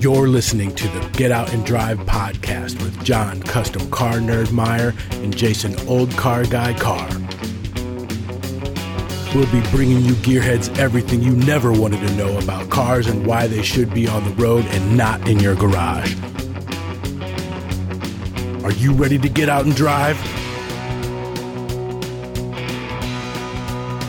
[0.00, 4.94] You're listening to the Get Out and Drive podcast with John, custom car nerd Meyer,
[5.10, 7.08] and Jason, old car guy Carr.
[9.34, 13.48] We'll be bringing you gearheads everything you never wanted to know about cars and why
[13.48, 16.14] they should be on the road and not in your garage.
[18.62, 20.16] Are you ready to get out and drive?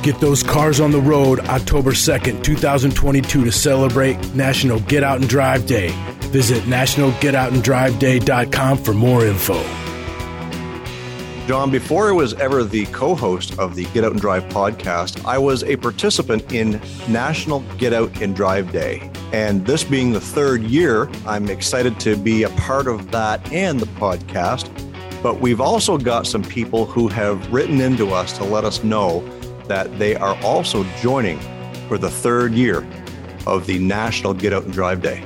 [0.02, 5.28] Get those cars on the road October 2nd, 2022 to celebrate National Get Out and
[5.28, 5.90] Drive Day.
[6.32, 9.62] Visit nationalgetoutanddriveday.com for more info.
[11.48, 15.26] John, before I was ever the co host of the Get Out and Drive podcast,
[15.26, 16.80] I was a participant in
[17.10, 19.12] National Get Out and Drive Day.
[19.34, 23.82] And this being the third year, I'm excited to be a part of that and
[23.82, 24.70] the podcast.
[25.22, 29.22] But we've also got some people who have written into us to let us know
[29.70, 31.40] that they are also joining
[31.88, 32.86] for the third year
[33.48, 35.24] of the National Get Out and Drive Day.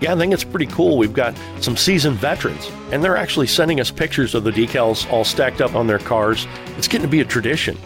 [0.00, 0.98] Yeah, I think it's pretty cool.
[0.98, 5.24] We've got some seasoned veterans, and they're actually sending us pictures of the decals all
[5.24, 6.46] stacked up on their cars.
[6.76, 7.76] It's getting to be a tradition,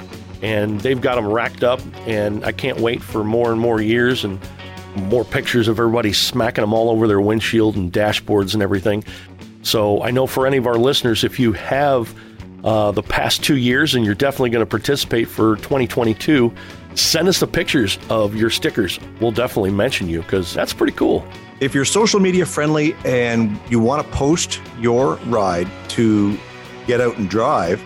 [0.42, 4.24] and they've got them racked up, and I can't wait for more and more years
[4.24, 4.40] and
[4.96, 9.04] more pictures of everybody smacking them all over their windshield and dashboards and everything.
[9.62, 12.14] So I know for any of our listeners, if you have
[12.64, 16.52] uh, the past two years and you're definitely going to participate for 2022,
[16.94, 18.98] send us the pictures of your stickers.
[19.20, 21.26] We'll definitely mention you because that's pretty cool.
[21.60, 26.38] If you're social media friendly and you want to post your ride to
[26.86, 27.82] get out and drive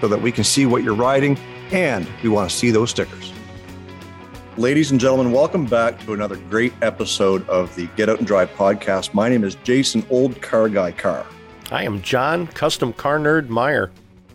[0.00, 1.38] so that we can see what you're riding
[1.72, 3.32] and we want to see those stickers.
[4.56, 8.50] Ladies and gentlemen, welcome back to another great episode of the Get Out and Drive
[8.54, 9.14] podcast.
[9.14, 11.24] My name is Jason Old Car Guy Carr.
[11.70, 13.90] I am John, custom car nerd Meyer.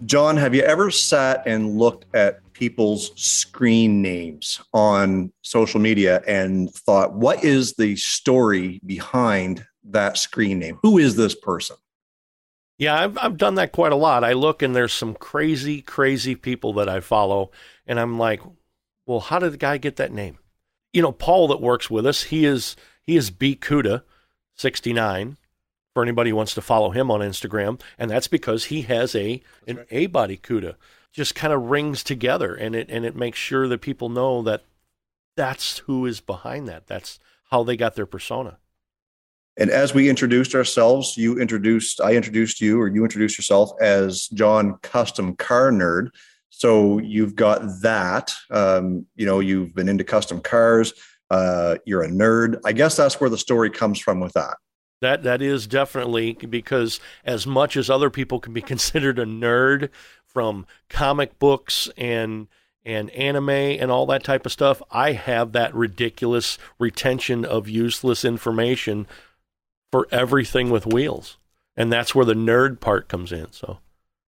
[0.06, 6.72] John, have you ever sat and looked at people's screen names on social media and
[6.72, 10.78] thought, what is the story behind that screen name?
[10.84, 11.76] Who is this person?
[12.78, 14.24] Yeah, I've, I've done that quite a lot.
[14.24, 17.50] I look and there's some crazy, crazy people that I follow,
[17.88, 18.42] and I'm like,
[19.08, 20.38] well, how did the guy get that name?
[20.92, 24.04] You know, Paul that works with us, he is he is B Cuda,
[24.56, 25.38] 69
[25.94, 29.42] for anybody who wants to follow him on Instagram, and that's because he has a
[29.66, 29.88] that's an right.
[29.92, 30.76] A body CUDA.
[31.12, 34.64] Just kind of rings together, and it and it makes sure that people know that
[35.38, 36.88] that's who is behind that.
[36.88, 37.20] That's
[37.52, 38.58] how they got their persona.
[39.56, 44.28] And as we introduced ourselves, you introduced I introduced you, or you introduced yourself as
[44.30, 46.10] John Custom Car Nerd.
[46.50, 48.34] So you've got that.
[48.50, 50.94] Um, you know, you've been into custom cars.
[51.30, 52.60] Uh, you're a nerd.
[52.66, 54.58] I guess that's where the story comes from with that.
[55.04, 59.90] That that is definitely because as much as other people can be considered a nerd
[60.26, 62.48] from comic books and
[62.86, 68.24] and anime and all that type of stuff, I have that ridiculous retention of useless
[68.24, 69.06] information
[69.92, 71.38] for everything with wheels.
[71.76, 73.52] And that's where the nerd part comes in.
[73.52, 73.80] So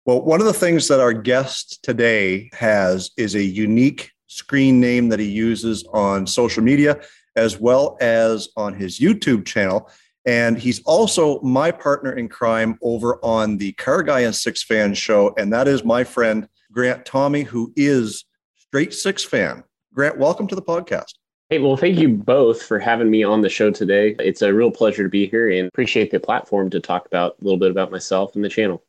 [0.05, 5.09] well, one of the things that our guest today has is a unique screen name
[5.09, 6.99] that he uses on social media
[7.35, 9.89] as well as on his YouTube channel.
[10.25, 14.93] And he's also my partner in crime over on the Car Guy and Six Fan
[14.93, 15.33] show.
[15.37, 18.25] And that is my friend, Grant Tommy, who is
[18.55, 19.63] straight six fan.
[19.93, 21.13] Grant, welcome to the podcast.
[21.49, 24.15] Hey, well, thank you both for having me on the show today.
[24.17, 27.43] It's a real pleasure to be here and appreciate the platform to talk about a
[27.43, 28.81] little bit about myself and the channel.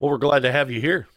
[0.00, 1.08] Well, we're glad to have you here.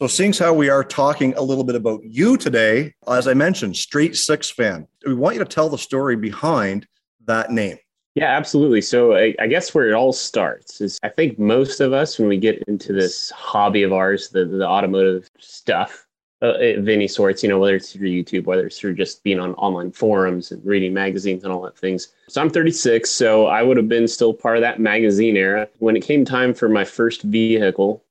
[0.00, 3.76] So, seeing how we are talking a little bit about you today, as I mentioned,
[3.76, 6.86] straight six fan, we want you to tell the story behind
[7.26, 7.78] that name?
[8.16, 8.80] Yeah, absolutely.
[8.80, 12.28] So I, I, guess where it all starts is I think most of us, when
[12.28, 16.06] we get into this hobby of ours, the, the automotive stuff
[16.40, 19.38] uh, of any sorts, you know, whether it's through YouTube, whether it's through just being
[19.38, 22.08] on online forums and reading magazines and all that things.
[22.28, 25.68] So I'm 36, so I would have been still part of that magazine era.
[25.78, 28.02] When it came time for my first vehicle,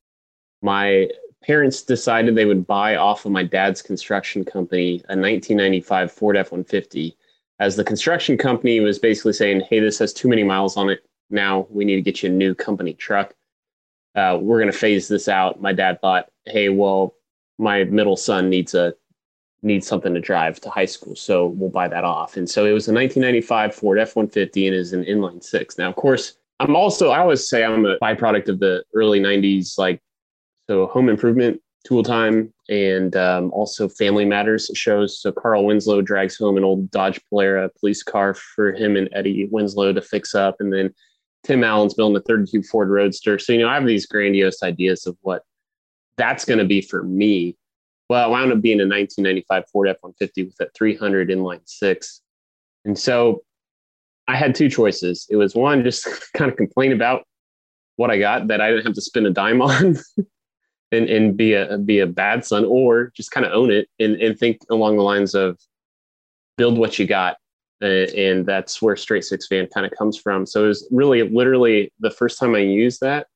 [0.62, 1.10] my
[1.42, 7.16] parents decided they would buy off of my dad's construction company a 1995 Ford F-150
[7.60, 11.06] as the construction company was basically saying, "Hey, this has too many miles on it.
[11.30, 13.34] Now we need to get you a new company truck.
[14.16, 17.16] Uh, we're going to phase this out." My dad thought, "Hey, well,
[17.58, 18.94] my middle son needs a
[19.62, 22.74] needs something to drive to high school, so we'll buy that off." And so it
[22.74, 25.78] was a 1995 Ford F-150, and is an inline six.
[25.78, 29.78] Now, of course, I'm also I always say I'm a byproduct of the early 90s,
[29.78, 30.02] like
[30.68, 35.22] so home improvement Tool Time, and um, also Family Matters shows.
[35.22, 39.48] So Carl Winslow drags home an old Dodge Polara police car for him and Eddie
[39.52, 40.94] Winslow to fix up, and then
[41.44, 43.38] Tim Allen's building a 32 Ford Roadster.
[43.38, 45.44] So you know, I have these grandiose ideas of what
[46.18, 47.56] that's going to be for me.
[48.10, 52.22] Well, I wound up being a 1995 Ford F-150 with a 300 inline six,
[52.84, 53.44] and so
[54.28, 55.28] I had two choices.
[55.30, 57.26] It was one, just kind of complain about
[57.98, 59.98] what I got that I didn't have to spend a dime on
[60.96, 64.16] and, and be a be a bad son, or just kind of own it and,
[64.16, 65.60] and think along the lines of
[66.58, 67.38] build what you got.
[67.82, 70.46] Uh, and that's where straight six fan kind of comes from.
[70.46, 73.28] So it was really literally the first time I used that.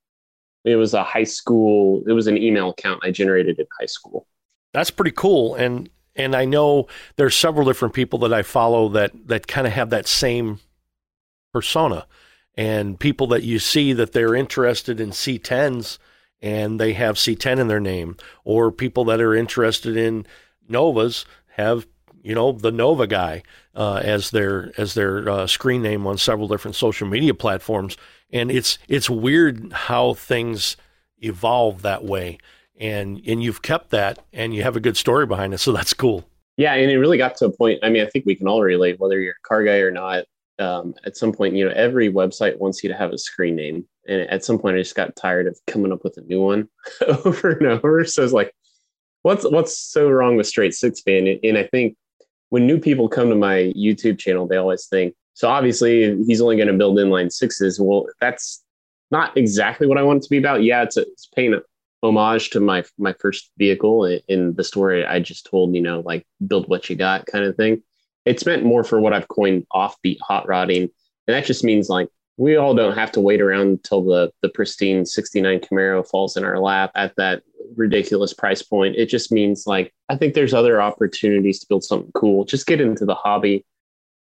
[0.63, 4.27] It was a high school, it was an email account I generated in high school.
[4.73, 5.55] That's pretty cool.
[5.55, 9.73] And and I know there's several different people that I follow that that kind of
[9.73, 10.59] have that same
[11.53, 12.05] persona
[12.55, 15.97] and people that you see that they're interested in C10s
[16.41, 20.25] and they have C10 in their name or people that are interested in
[20.67, 21.25] Novas
[21.55, 21.87] have
[22.21, 23.43] you know the Nova guy
[23.75, 27.97] uh, as their as their uh, screen name on several different social media platforms.
[28.31, 30.77] And it's it's weird how things
[31.19, 32.37] evolve that way.
[32.79, 35.93] And and you've kept that and you have a good story behind it so that's
[35.93, 36.25] cool.
[36.57, 38.61] Yeah and it really got to a point i mean i think we can all
[38.61, 40.25] relate whether you're a car guy or not
[40.59, 43.87] um, at some point you know every website wants you to have a screen name
[44.09, 46.67] and at some point i just got tired of coming up with a new one
[47.07, 48.53] over and over so it's like
[49.21, 51.95] what's what's so wrong with straight six fan and i think
[52.49, 56.55] when new people come to my youtube channel they always think so obviously he's only
[56.55, 58.63] going to build inline sixes well that's
[59.11, 61.53] not exactly what i want it to be about yeah it's, a, it's paying
[62.01, 66.25] homage to my my first vehicle in the story I just told, you know, like
[66.45, 67.83] build what you got kind of thing.
[68.25, 70.83] It's meant more for what I've coined offbeat hot rodding.
[70.83, 72.09] And that just means like
[72.39, 76.45] we all don't have to wait around until the the pristine 69 Camaro falls in
[76.45, 77.43] our lap at that
[77.75, 78.95] ridiculous price point.
[78.95, 82.45] It just means like I think there's other opportunities to build something cool.
[82.45, 83.65] Just get into the hobby,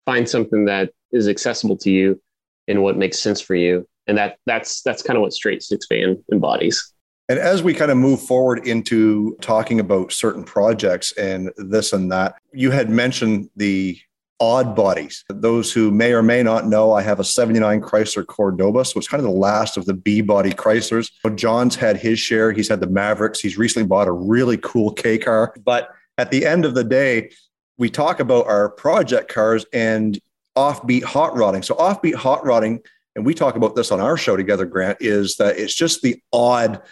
[0.04, 2.20] find something that is accessible to you
[2.66, 3.88] and what makes sense for you.
[4.08, 6.92] And that that's that's kind of what straight six fan embodies.
[7.28, 12.10] And as we kind of move forward into talking about certain projects and this and
[12.10, 13.96] that, you had mentioned the
[14.40, 15.24] odd bodies.
[15.28, 18.84] Those who may or may not know, I have a 79 Chrysler Cordoba.
[18.84, 21.10] So it's kind of the last of the B body Chryslers.
[21.34, 22.52] John's had his share.
[22.52, 23.40] He's had the Mavericks.
[23.40, 25.54] He's recently bought a really cool K car.
[25.64, 27.32] But at the end of the day,
[27.78, 30.18] we talk about our project cars and
[30.56, 31.62] offbeat hot rodding.
[31.62, 32.80] So offbeat hot rodding,
[33.14, 36.20] and we talk about this on our show together, Grant, is that it's just the
[36.32, 36.82] odd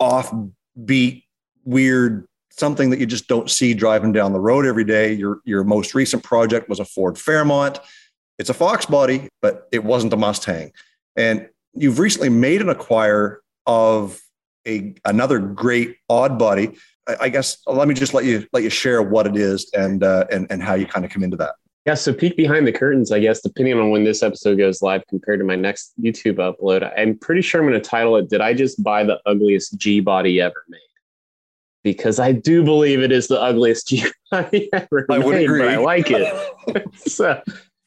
[0.00, 1.24] offbeat,
[1.64, 2.26] weird,
[2.58, 5.12] something that you just don't see driving down the road every day.
[5.12, 7.78] Your your most recent project was a Ford Fairmont.
[8.38, 10.72] It's a Fox body, but it wasn't a Mustang.
[11.16, 14.20] And you've recently made an acquire of
[14.66, 16.76] a another great odd body.
[17.06, 20.02] I, I guess let me just let you let you share what it is and
[20.02, 21.54] uh, and and how you kind of come into that.
[21.86, 25.06] Yeah, so peek behind the curtains, I guess, depending on when this episode goes live
[25.08, 26.92] compared to my next YouTube upload.
[26.98, 30.00] I'm pretty sure I'm going to title it, Did I Just Buy the Ugliest G
[30.00, 30.80] Body Ever Made?
[31.86, 35.60] Because I do believe it is the ugliest G Body ever I made, would agree.
[35.60, 36.26] but I like it.
[36.96, 37.40] so,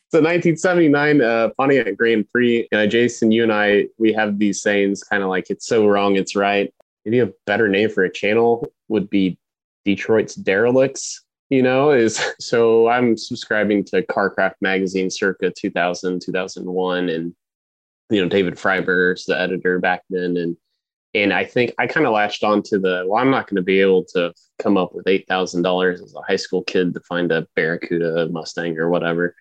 [0.08, 2.66] so 1979 uh, Pontiac Grand Prix.
[2.72, 6.16] Uh, Jason, you and I, we have these sayings kind of like, it's so wrong,
[6.16, 6.74] it's right.
[7.04, 9.38] Maybe a better name for a channel would be
[9.84, 11.20] Detroit's Derelicts
[11.50, 17.34] you know is so i'm subscribing to carcraft magazine circa 2000 2001 and
[18.12, 20.56] you know david freiburger's the editor back then and
[21.14, 23.62] and i think i kind of latched on to the well i'm not going to
[23.62, 27.48] be able to come up with $8000 as a high school kid to find a
[27.56, 29.36] barracuda mustang or whatever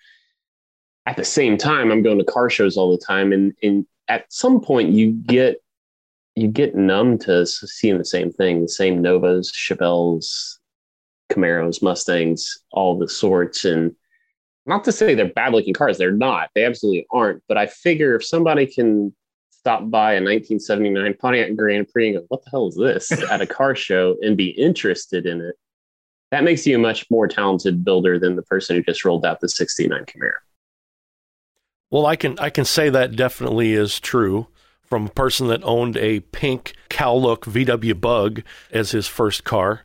[1.07, 4.33] at the same time i'm going to car shows all the time and and at
[4.33, 5.63] some point you get
[6.35, 10.59] you get numb to seeing the same thing the same novas chevelles
[11.29, 13.65] Camaros, Mustangs, all the sorts.
[13.65, 13.95] And
[14.67, 16.51] not to say they're bad looking cars, they're not.
[16.55, 17.43] They absolutely aren't.
[17.49, 19.15] But I figure if somebody can
[19.69, 23.43] stop by a 1979 Pontiac Grand Prix and go, what the hell is this at
[23.43, 25.57] a car show and be interested in it,
[26.31, 29.41] that makes you a much more talented builder than the person who just rolled out
[29.41, 30.33] the 69 Camaro.
[31.91, 34.47] Well, I can I can say that definitely is true
[34.85, 39.83] from a person that owned a pink Cal-Look VW Bug as his first car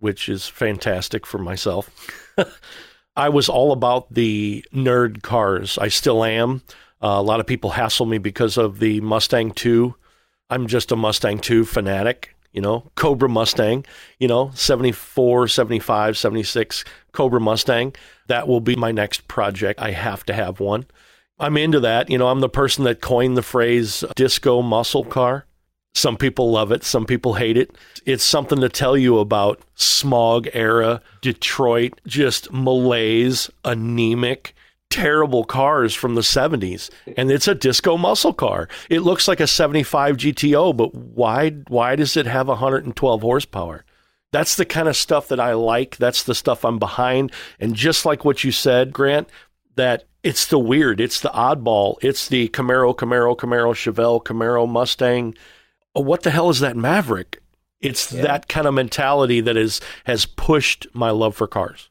[0.00, 1.90] which is fantastic for myself.
[3.16, 5.78] I was all about the nerd cars.
[5.78, 6.60] I still am.
[7.04, 9.94] Uh, a lot of people hassle me because of the Mustang 2.
[10.48, 13.84] I'm just a Mustang 2 fanatic, you know, Cobra Mustang,
[14.18, 17.94] you know, 74, 75, 76 Cobra Mustang.
[18.28, 19.80] That will be my next project.
[19.80, 20.86] I have to have one.
[21.38, 22.08] I'm into that.
[22.08, 25.44] You know, I'm the person that coined the phrase disco muscle car.
[25.94, 27.76] Some people love it, some people hate it.
[28.06, 34.53] It's something to tell you about smog era Detroit, just malaise, anemic,
[34.94, 36.88] terrible cars from the 70s.
[37.16, 38.68] And it's a disco muscle car.
[38.88, 43.84] It looks like a 75 GTO, but why why does it have 112 horsepower?
[44.30, 45.96] That's the kind of stuff that I like.
[45.96, 47.32] That's the stuff I'm behind.
[47.58, 49.28] And just like what you said, Grant,
[49.74, 55.34] that it's the weird, it's the oddball, it's the Camaro, Camaro, Camaro, Chevelle, Camaro, Mustang.
[55.96, 57.40] Oh, what the hell is that Maverick?
[57.80, 58.22] It's yeah.
[58.22, 61.90] that kind of mentality that is has pushed my love for cars.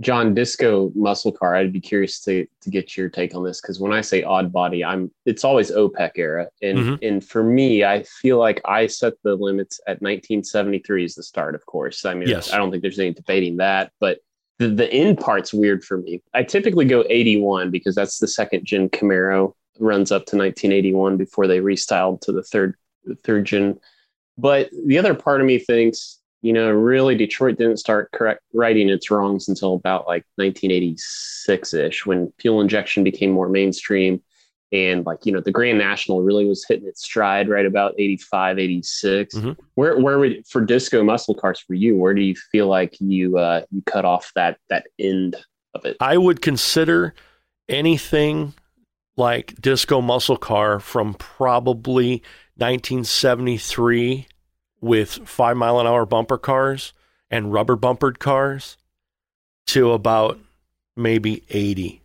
[0.00, 1.54] John Disco muscle car.
[1.54, 4.52] I'd be curious to to get your take on this because when I say odd
[4.52, 7.04] body, I'm it's always OPEC era, and mm-hmm.
[7.04, 11.54] and for me, I feel like I set the limits at 1973 is the start.
[11.54, 12.52] Of course, I mean, yes.
[12.52, 14.18] I don't think there's any debating that, but
[14.58, 16.22] the the end part's weird for me.
[16.32, 21.46] I typically go 81 because that's the second gen Camaro runs up to 1981 before
[21.46, 22.74] they restyled to the third
[23.22, 23.78] third gen.
[24.36, 28.90] But the other part of me thinks you know, really Detroit didn't start correct righting
[28.90, 34.20] its wrongs until about like 1986 ish when fuel injection became more mainstream.
[34.70, 38.58] And like, you know, the Grand National really was hitting its stride right about 85,
[38.58, 39.34] 86.
[39.34, 39.52] Mm-hmm.
[39.76, 43.38] Where, where would, for disco muscle cars for you, where do you feel like you,
[43.38, 45.36] uh, you cut off that, that end
[45.72, 45.96] of it?
[45.98, 47.14] I would consider
[47.70, 48.52] anything
[49.16, 52.22] like disco muscle car from probably
[52.56, 54.26] 1973
[54.84, 56.92] with five mile an hour bumper cars
[57.30, 58.76] and rubber bumpered cars
[59.66, 60.38] to about
[60.94, 62.02] maybe 80.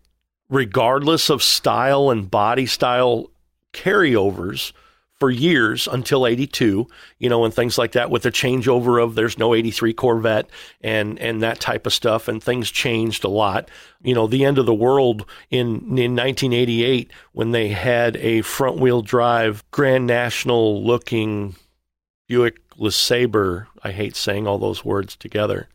[0.50, 3.30] Regardless of style and body style
[3.74, 4.72] carryovers
[5.20, 9.38] for years until 82, you know, and things like that with the changeover of there's
[9.38, 12.30] no 83 Corvette and, and that type of stuff.
[12.30, 13.70] And things changed a lot.
[14.02, 18.78] You know, the end of the world in, in 1988 when they had a front
[18.78, 21.56] wheel drive Grand National looking
[22.30, 23.66] Buick LeSabre.
[23.84, 25.68] I hate saying all those words together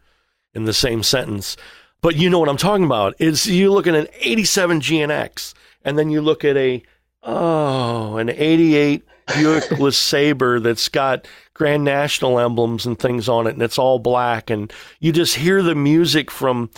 [0.55, 1.57] in the same sentence.
[2.01, 3.15] But you know what I'm talking about.
[3.19, 5.53] Is you look at an 87 GNX
[5.85, 6.83] and then you look at a
[7.25, 13.63] oh, an 88 Buick LeSabre that's got Grand National emblems and things on it and
[13.63, 16.71] it's all black and you just hear the music from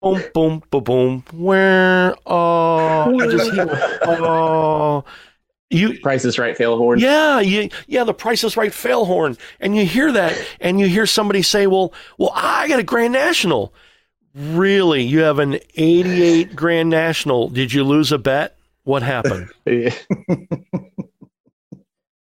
[0.00, 3.68] boom boom boom boom where oh I just hear
[4.04, 5.04] oh
[5.70, 6.98] you Price is Right fail horn.
[6.98, 10.86] Yeah, you, yeah, the Price is Right fail horn, and you hear that, and you
[10.86, 13.74] hear somebody say, "Well, well, I got a Grand National."
[14.34, 17.48] Really, you have an '88 Grand National?
[17.48, 18.56] Did you lose a bet?
[18.84, 19.50] What happened?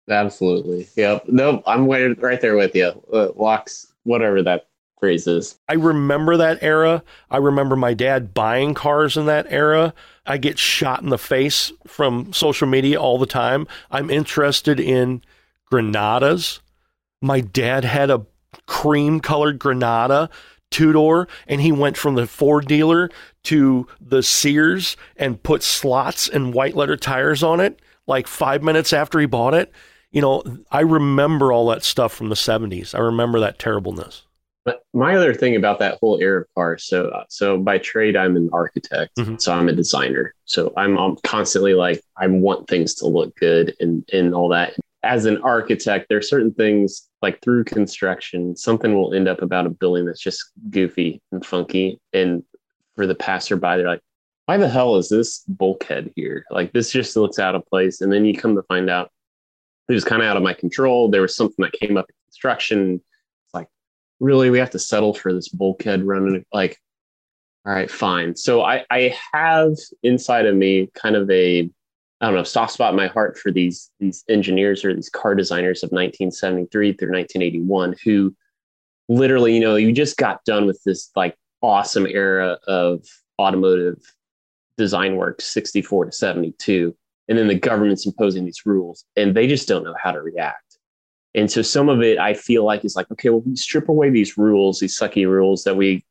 [0.09, 0.89] Absolutely.
[0.97, 1.25] Yep.
[1.29, 1.63] Nope.
[1.67, 2.93] I'm right there with you.
[3.13, 5.59] Uh, walks, whatever that phrase is.
[5.69, 7.03] I remember that era.
[7.31, 9.95] I remember my dad buying cars in that era.
[10.27, 13.67] I get shot in the face from social media all the time.
[13.91, 15.23] I'm interested in
[15.73, 16.61] Granadas.
[17.23, 18.27] My dad had a
[18.67, 20.29] cream colored Granada
[20.71, 23.11] two door and he went from the Ford dealer
[23.45, 28.93] to the Sears and put slots and white letter tires on it like five minutes
[28.93, 29.73] after he bought it.
[30.11, 32.95] You know, I remember all that stuff from the 70s.
[32.95, 34.26] I remember that terribleness.
[34.67, 38.17] But my other thing about that whole era of cars, so uh, so by trade
[38.17, 39.37] I'm an architect, mm-hmm.
[39.39, 40.35] so I'm a designer.
[40.45, 44.75] So I'm, I'm constantly like I want things to look good and and all that.
[45.05, 49.67] As an architect, there are certain things like through construction, something will end up about
[49.67, 52.01] a building that's just goofy and funky.
[52.13, 52.43] And
[52.97, 54.03] for the passerby, they're like,
[54.47, 56.45] "Why the hell is this bulkhead here?
[56.51, 59.13] Like this just looks out of place." And then you come to find out
[59.89, 61.09] it was kind of out of my control.
[61.09, 63.01] There was something that came up in construction
[64.21, 66.79] really we have to settle for this bulkhead running like
[67.67, 68.37] all right fine.
[68.37, 71.69] So i i have inside of me kind of a
[72.21, 75.35] i don't know soft spot in my heart for these these engineers or these car
[75.35, 78.35] designers of 1973 through 1981 who
[79.09, 83.05] literally you know you just got done with this like awesome era of
[83.39, 83.99] automotive
[84.79, 86.97] design work 64 to 72
[87.29, 90.66] and then the government's imposing these rules and they just don't know how to react
[91.37, 94.11] and so some of it I feel like is like, okay, well, we strip away
[94.11, 96.05] these rules, these sucky rules that we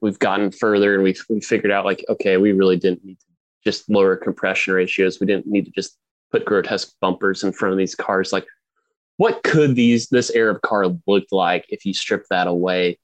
[0.00, 3.26] we've gotten further and we've, we figured out like, okay, we really didn't need to
[3.64, 5.20] just lower compression ratios.
[5.20, 5.98] We didn't need to just
[6.30, 8.32] put grotesque bumpers in front of these cars.
[8.32, 8.46] Like,
[9.16, 12.98] what could these this Arab car look like if you strip that away?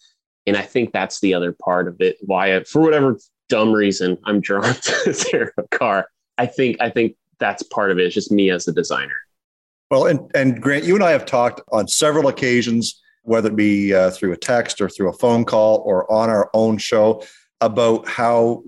[0.47, 2.17] And I think that's the other part of it.
[2.21, 6.09] Why, I, for whatever dumb reason, I'm drawn to this Arab car.
[6.37, 8.07] I think I think that's part of it.
[8.07, 9.17] It's just me as a designer.
[9.93, 13.93] Well, and, and Grant, you and I have talked on several occasions, whether it be
[13.93, 17.23] uh, through a text or through a phone call or on our own show,
[17.61, 18.63] about how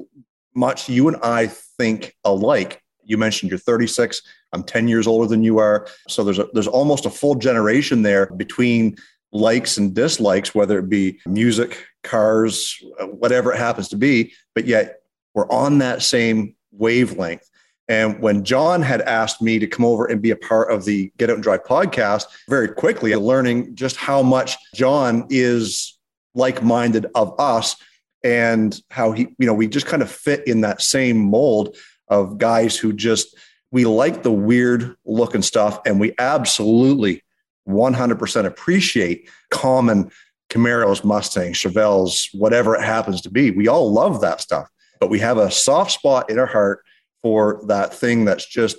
[0.54, 2.82] much you and I think alike.
[3.04, 4.20] You mentioned you're 36.
[4.52, 5.88] I'm 10 years older than you are.
[6.10, 8.98] So there's a, there's almost a full generation there between
[9.32, 14.34] likes and dislikes, whether it be music, cars, whatever it happens to be.
[14.54, 15.00] But yet
[15.32, 17.48] we're on that same wavelength.
[17.88, 21.12] And when John had asked me to come over and be a part of the
[21.18, 25.98] Get Out and Drive podcast, very quickly learning just how much John is
[26.34, 27.76] like minded of us.
[28.24, 31.76] and how he, you know, we just kind of fit in that same mold
[32.08, 33.36] of guys who just,
[33.70, 37.22] we like the weird looking stuff and we absolutely
[37.68, 40.10] 100% appreciate common
[40.48, 43.50] Camaros, Mustangs, Chevelles, whatever it happens to be.
[43.50, 44.68] We all love that stuff,
[45.00, 46.84] but we have a soft spot in our heart
[47.24, 48.76] for that thing that's just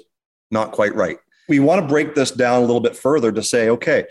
[0.52, 1.18] not quite right.
[1.50, 4.06] We want to break this down a little bit further to say, okay,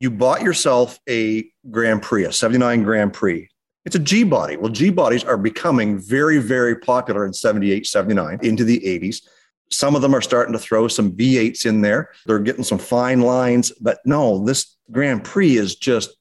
[0.00, 3.48] you bought yourself a Grand Prix, a 79 Grand Prix.
[3.86, 4.58] It's a G body.
[4.58, 9.26] Well, G bodies are becoming very, very popular in 78, 79 into the 80s.
[9.70, 12.10] Some of them are starting to throw some V8s in there.
[12.26, 16.14] They're getting some fine lines, but no, this Grand Prix is just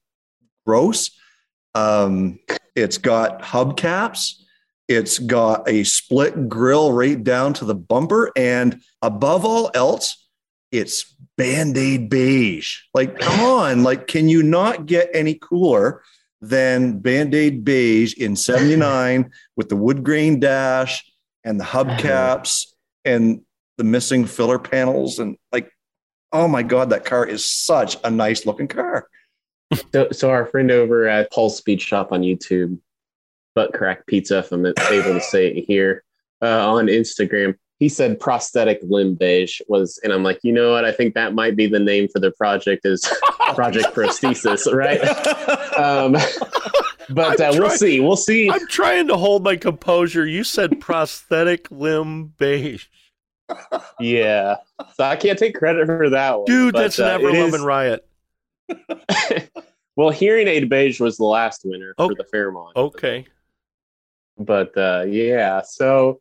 [0.65, 1.12] gross.
[1.75, 2.39] Um,
[2.73, 4.42] it's got hubcaps.
[4.87, 8.31] It's got a split grill right down to the bumper.
[8.35, 10.27] And above all else,
[10.71, 12.79] it's band aid beige.
[12.93, 13.83] Like, come on.
[13.83, 16.03] Like, can you not get any cooler
[16.41, 21.03] than band aid beige in 79 with the wood grain dash
[21.43, 22.65] and the hubcaps
[23.05, 23.41] and
[23.77, 25.19] the missing filler panels?
[25.19, 25.71] And like,
[26.33, 29.07] oh my God, that car is such a nice looking car.
[29.93, 32.79] So, so our friend over at Paul's Speed Shop on YouTube,
[33.55, 34.74] Butt Crack Pizza, if I'm able
[35.13, 36.03] to say it here,
[36.41, 40.86] uh, on Instagram, he said prosthetic limb beige was, and I'm like, you know what?
[40.86, 43.03] I think that might be the name for the project is
[43.55, 45.00] Project Prosthesis, right?
[45.74, 46.15] Um,
[47.10, 48.00] but uh, we'll see.
[48.00, 48.48] We'll see.
[48.50, 50.25] I'm trying to hold my composure.
[50.27, 52.86] You said prosthetic limb beige.
[54.00, 54.57] Yeah.
[54.93, 56.45] So I can't take credit for that one.
[56.45, 58.07] Dude, that's uh, never Love is- and Riot.
[59.95, 62.10] well, Hearing Aid Beige was the last winner Oh.
[62.10, 62.75] for the Fairmont.
[62.77, 63.25] Okay.
[64.37, 66.19] But uh, yeah, so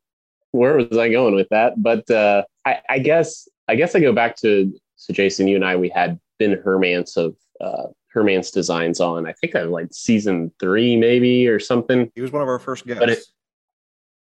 [0.51, 1.83] where was I going with that?
[1.83, 5.65] But uh, I, I guess I guess I go back to so Jason, you and
[5.65, 9.27] I we had Ben Hermance of uh, Hermance Designs on.
[9.27, 12.11] I think I like season three maybe or something.
[12.15, 13.01] He was one of our first guests.
[13.01, 13.25] But it-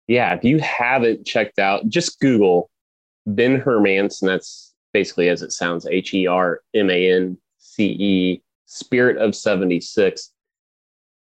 [0.07, 2.69] Yeah, if you haven't checked out, just Google
[3.27, 7.85] Ben Hermance, and that's basically as it sounds H E R M A N C
[7.99, 10.31] E, Spirit of 76.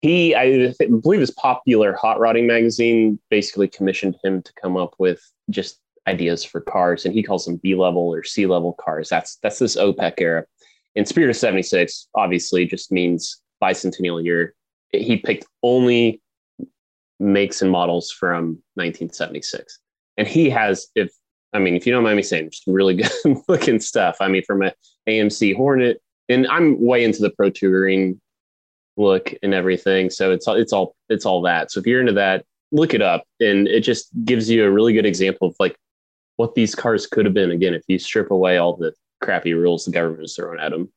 [0.03, 5.21] He, I believe, his popular hot rodding magazine basically commissioned him to come up with
[5.51, 9.09] just ideas for cars, and he calls them B level or C level cars.
[9.09, 10.45] That's that's this OPEC era.
[10.95, 14.55] And Spirit of 76 obviously just means bicentennial year.
[14.93, 16.23] He picked only
[17.19, 19.79] makes and models from 1976.
[20.17, 21.11] And he has, if
[21.53, 24.17] I mean, if you don't mind me saying, some really good looking stuff.
[24.21, 24.73] I mean, from a
[25.09, 28.21] AMC Hornet, and I'm way into the pro touring
[28.97, 30.11] look and everything.
[30.11, 31.71] So it's all it's all it's all that.
[31.71, 34.93] So if you're into that, look it up, and it just gives you a really
[34.93, 35.77] good example of like
[36.37, 37.51] what these cars could have been.
[37.51, 40.91] Again, if you strip away all the crappy rules the government is throwing at them.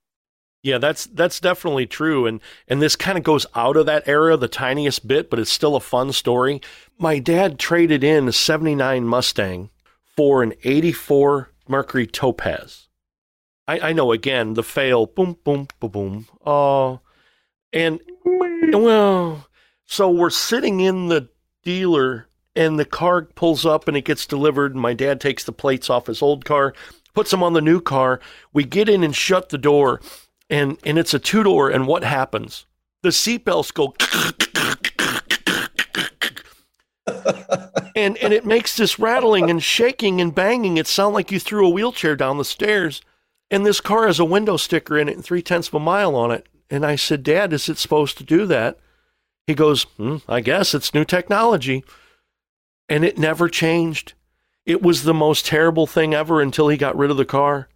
[0.61, 4.35] Yeah, that's that's definitely true, and and this kind of goes out of that era
[4.35, 6.61] the tiniest bit, but it's still a fun story.
[6.97, 9.69] My dad traded in a '79 Mustang
[10.17, 12.89] for an '84 Mercury Topaz.
[13.69, 16.27] I, I know again the fail, boom, boom, boom, boom.
[16.45, 16.99] Oh,
[17.73, 17.99] and
[18.71, 19.47] well,
[19.85, 21.29] so we're sitting in the
[21.63, 24.73] dealer, and the car pulls up, and it gets delivered.
[24.73, 26.73] And my dad takes the plates off his old car,
[27.13, 28.19] puts them on the new car.
[28.53, 30.01] We get in and shut the door
[30.49, 31.69] and and it's a two door.
[31.69, 32.65] And what happens?
[33.01, 33.93] The seatbelts go,
[37.95, 40.77] and and it makes this rattling and shaking and banging.
[40.77, 43.01] It sounds like you threw a wheelchair down the stairs.
[43.51, 46.15] And this car has a window sticker in it and three tenths of a mile
[46.15, 46.47] on it.
[46.69, 48.77] And I said, Dad, is it supposed to do that?
[49.47, 51.83] He goes, hmm, I guess it's new technology.
[52.87, 54.13] And it never changed.
[54.65, 57.67] It was the most terrible thing ever until he got rid of the car.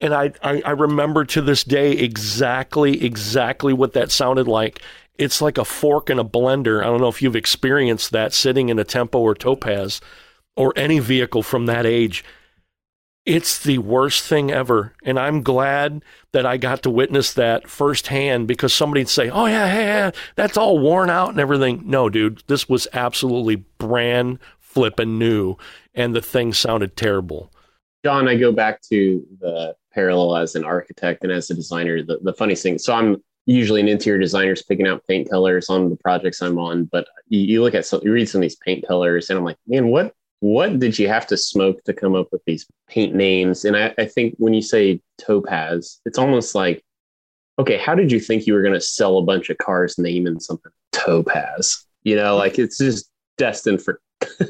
[0.00, 4.80] And I, I, I remember to this day exactly, exactly what that sounded like.
[5.18, 6.80] It's like a fork in a blender.
[6.80, 10.00] I don't know if you've experienced that sitting in a Tempo or Topaz
[10.56, 12.24] or any vehicle from that age.
[13.30, 14.92] It's the worst thing ever.
[15.04, 19.72] And I'm glad that I got to witness that firsthand because somebody'd say, oh, yeah,
[19.72, 21.82] yeah, yeah, that's all worn out and everything.
[21.84, 25.54] No, dude, this was absolutely brand flippin' new.
[25.94, 27.52] And the thing sounded terrible.
[28.04, 32.02] John, I go back to the parallel as an architect and as a designer.
[32.02, 35.88] The, the funny thing, so I'm usually an interior designer picking out paint colors on
[35.88, 38.56] the projects I'm on, but you, you look at some, you read some of these
[38.56, 42.14] paint colors, and I'm like, man, what what did you have to smoke to come
[42.14, 43.64] up with these paint names?
[43.64, 46.82] And I, I think when you say topaz, it's almost like,
[47.58, 50.40] okay, how did you think you were going to sell a bunch of cars naming
[50.40, 51.84] something topaz?
[52.04, 54.00] You know, like it's just destined for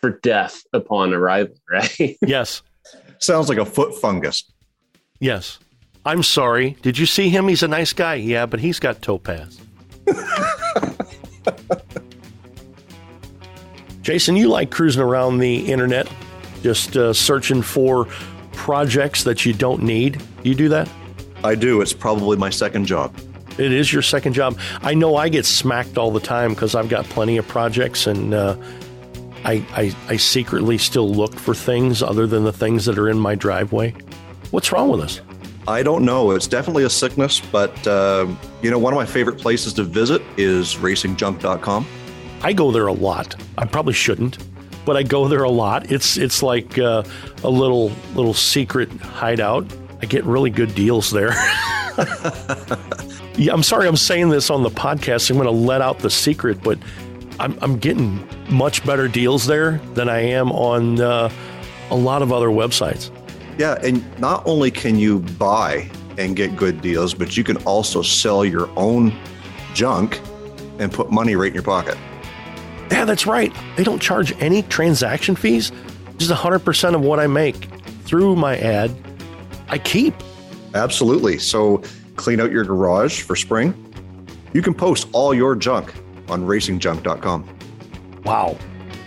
[0.00, 2.16] for death upon arrival, right?
[2.22, 2.62] Yes.
[3.18, 4.50] Sounds like a foot fungus.
[5.20, 5.58] Yes.
[6.04, 6.76] I'm sorry.
[6.82, 7.48] Did you see him?
[7.48, 8.14] He's a nice guy.
[8.14, 9.60] Yeah, but he's got topaz.
[14.06, 16.08] Jason, you like cruising around the internet,
[16.62, 18.04] just uh, searching for
[18.52, 20.22] projects that you don't need.
[20.44, 20.88] You do that?
[21.42, 21.80] I do.
[21.80, 23.12] It's probably my second job.
[23.58, 24.60] It is your second job.
[24.82, 28.32] I know I get smacked all the time because I've got plenty of projects and
[28.32, 28.56] uh,
[29.44, 33.18] I, I, I secretly still look for things other than the things that are in
[33.18, 33.92] my driveway.
[34.52, 35.20] What's wrong with us?
[35.66, 36.30] I don't know.
[36.30, 38.28] It's definitely a sickness, but uh,
[38.62, 41.84] you know, one of my favorite places to visit is racingjunk.com.
[42.42, 43.34] I go there a lot.
[43.58, 44.38] I probably shouldn't,
[44.84, 45.90] but I go there a lot.
[45.90, 47.02] It's it's like uh,
[47.42, 49.66] a little little secret hideout.
[50.02, 51.30] I get really good deals there.
[53.36, 55.30] yeah, I'm sorry I'm saying this on the podcast.
[55.30, 56.78] I'm going to let out the secret, but
[57.40, 61.30] I'm, I'm getting much better deals there than I am on uh,
[61.90, 63.10] a lot of other websites.
[63.58, 68.02] Yeah, and not only can you buy and get good deals, but you can also
[68.02, 69.14] sell your own
[69.72, 70.20] junk
[70.78, 71.96] and put money right in your pocket.
[72.90, 73.54] Yeah, that's right.
[73.76, 75.72] They don't charge any transaction fees.
[76.18, 77.56] Just 100% of what I make
[78.04, 78.94] through my ad,
[79.68, 80.14] I keep.
[80.74, 81.38] Absolutely.
[81.38, 81.82] So
[82.16, 83.74] clean out your garage for spring.
[84.52, 85.92] You can post all your junk
[86.28, 87.48] on racingjunk.com.
[88.24, 88.56] Wow.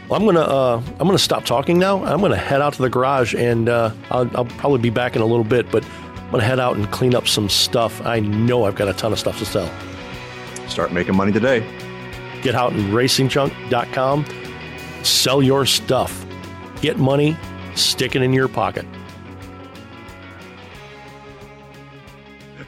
[0.08, 2.04] Well, I'm gonna uh, I'm gonna stop talking now.
[2.04, 5.22] I'm gonna head out to the garage, and uh, I'll, I'll probably be back in
[5.22, 5.70] a little bit.
[5.72, 8.02] But I'm gonna head out and clean up some stuff.
[8.06, 9.70] I know I've got a ton of stuff to sell.
[10.68, 11.64] Start making money today.
[12.42, 14.26] Get out in racingjunk.com.
[15.04, 16.26] Sell your stuff.
[16.82, 17.38] Get money.
[17.76, 18.86] Stick it in your pocket.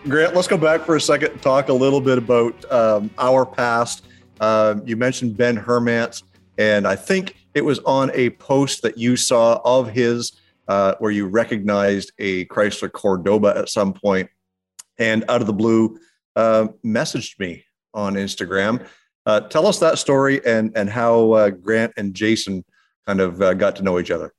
[0.08, 3.46] Grant, let's go back for a second and talk a little bit about um, our
[3.46, 4.06] past.
[4.40, 6.24] Uh, you mentioned Ben Hermance.
[6.58, 10.34] And I think it was on a post that you saw of his
[10.68, 14.30] uh, where you recognized a Chrysler Cordoba at some point
[14.98, 15.98] and out of the blue
[16.36, 18.86] uh, messaged me on Instagram.
[19.26, 22.64] Uh, tell us that story and, and how uh, Grant and Jason
[23.06, 24.34] kind of uh, got to know each other.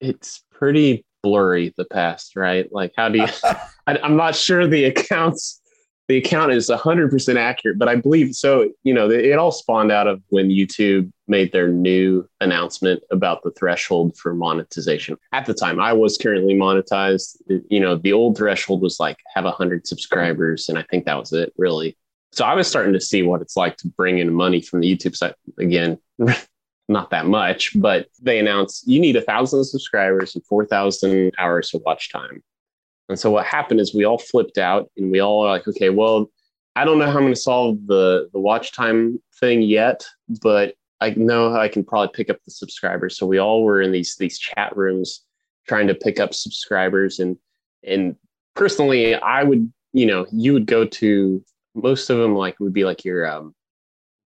[0.00, 2.70] It's pretty blurry, the past, right?
[2.72, 3.26] Like, how do you,
[3.86, 5.60] I, I'm not sure the accounts
[6.08, 8.70] the account is 100% accurate, but I believe so.
[8.82, 13.50] You know, it all spawned out of when YouTube made their new announcement about the
[13.52, 15.16] threshold for monetization.
[15.32, 17.36] At the time, I was currently monetized.
[17.70, 21.32] You know, the old threshold was like have 100 subscribers, and I think that was
[21.32, 21.96] it, really.
[22.34, 24.92] So I was starting to see what it's like to bring in money from the
[24.92, 25.34] YouTube side.
[25.58, 25.98] Again,
[26.88, 31.82] not that much, but they announced you need a thousand subscribers and 4,000 hours of
[31.86, 32.42] watch time.
[33.08, 35.90] And so what happened is we all flipped out and we all are like, okay,
[35.90, 36.28] well,
[36.74, 40.04] I don't know how I'm going to solve the the watch time thing yet,
[40.42, 43.16] but I know I can probably pick up the subscribers.
[43.16, 45.20] So we all were in these these chat rooms
[45.68, 47.36] trying to pick up subscribers and
[47.86, 48.16] and
[48.56, 52.84] personally I would, you know, you would go to most of them like would be
[52.84, 53.54] like your um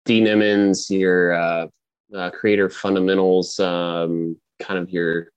[0.04, 1.66] D Nimmons, your uh,
[2.14, 5.28] uh creator fundamentals, um, kind of your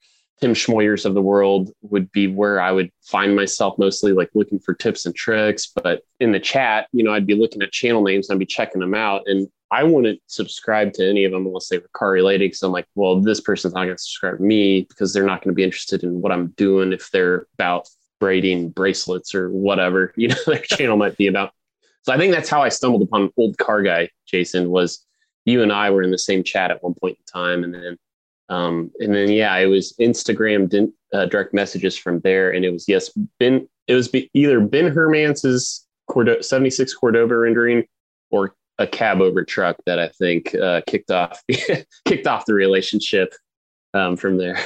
[0.41, 4.59] Tim Schmoyers of the world would be where I would find myself mostly like looking
[4.59, 5.67] for tips and tricks.
[5.67, 8.45] But in the chat, you know, I'd be looking at channel names and I'd be
[8.47, 9.21] checking them out.
[9.27, 12.45] And I wouldn't subscribe to any of them unless they were car related.
[12.45, 15.43] Because I'm like, well, this person's not going to subscribe to me because they're not
[15.43, 17.87] going to be interested in what I'm doing if they're about
[18.19, 21.53] braiding bracelets or whatever, you know, their channel might be about.
[22.03, 25.05] So I think that's how I stumbled upon old car guy, Jason, was
[25.45, 27.63] you and I were in the same chat at one point in time.
[27.63, 27.97] And then
[28.51, 32.85] um, and then yeah, it was Instagram uh, direct messages from there, and it was
[32.87, 33.09] yes,
[33.39, 33.67] Ben.
[33.87, 37.85] It was either Ben Hermance's Cordo- 76 Cordoba rendering
[38.29, 41.41] or a cab over truck that I think uh, kicked off
[42.05, 43.33] kicked off the relationship
[43.93, 44.59] um, from there.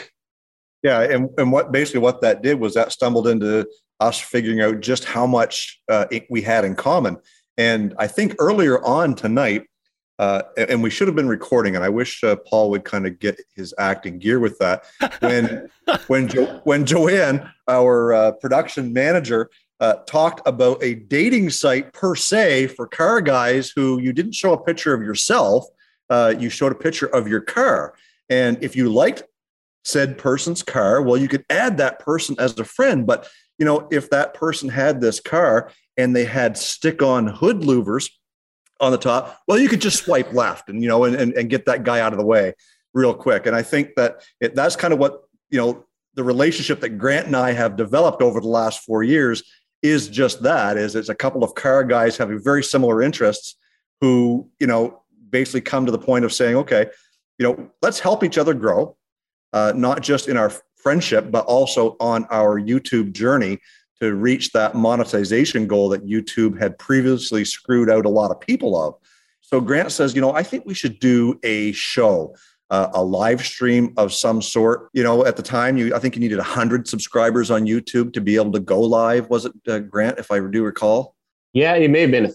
[0.82, 3.68] Yeah, and and what basically what that did was that stumbled into
[4.00, 7.18] us figuring out just how much uh, we had in common.
[7.58, 9.68] And I think earlier on tonight,
[10.18, 13.20] uh, and we should have been recording, and I wish uh, Paul would kind of
[13.20, 14.86] get his acting gear with that.
[15.20, 15.70] When
[16.08, 19.50] when jo- when Joanne, our uh, production manager,
[19.82, 24.54] uh, talked about a dating site per se for car guys who you didn't show
[24.54, 25.66] a picture of yourself,
[26.10, 27.94] uh, you showed a picture of your car,
[28.30, 29.24] and if you liked
[29.86, 33.06] said person's car, well, you could add that person as a friend.
[33.06, 38.10] But you know, if that person had this car and they had stick-on hood louvers
[38.82, 41.50] on the top, well, you could just swipe left and, you know, and, and, and
[41.50, 42.54] get that guy out of the way
[42.94, 43.46] real quick.
[43.46, 47.28] And I think that it, that's kind of what, you know, the relationship that Grant
[47.28, 49.44] and I have developed over the last four years
[49.82, 53.56] is just that is it's a couple of car guys having very similar interests
[54.02, 56.88] who, you know, basically come to the point of saying, okay,
[57.38, 58.96] you know, let's help each other grow,
[59.54, 60.52] uh, not just in our
[60.86, 63.58] friendship, but also on our YouTube journey
[64.00, 68.80] to reach that monetization goal that YouTube had previously screwed out a lot of people
[68.80, 68.94] of.
[69.42, 72.36] So Grant says, you know, I think we should do a show
[72.70, 74.90] uh, a live stream of some sort.
[74.94, 78.22] You know, at the time, you I think you needed 100 subscribers on YouTube to
[78.22, 79.28] be able to go live.
[79.30, 81.16] Was it uh, Grant, if I do recall?
[81.54, 82.32] Yeah, it may have been.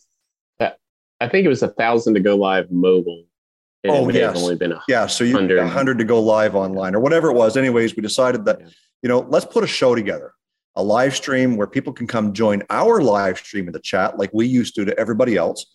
[1.22, 3.24] I think it was a thousand to go live mobile.
[3.88, 5.06] Oh yes, only been yeah.
[5.06, 5.58] So you 100.
[5.58, 7.56] 100 to go live online or whatever it was.
[7.56, 8.68] Anyways, we decided that yeah.
[9.02, 10.32] you know let's put a show together,
[10.76, 14.30] a live stream where people can come join our live stream in the chat like
[14.32, 15.66] we used to to everybody else,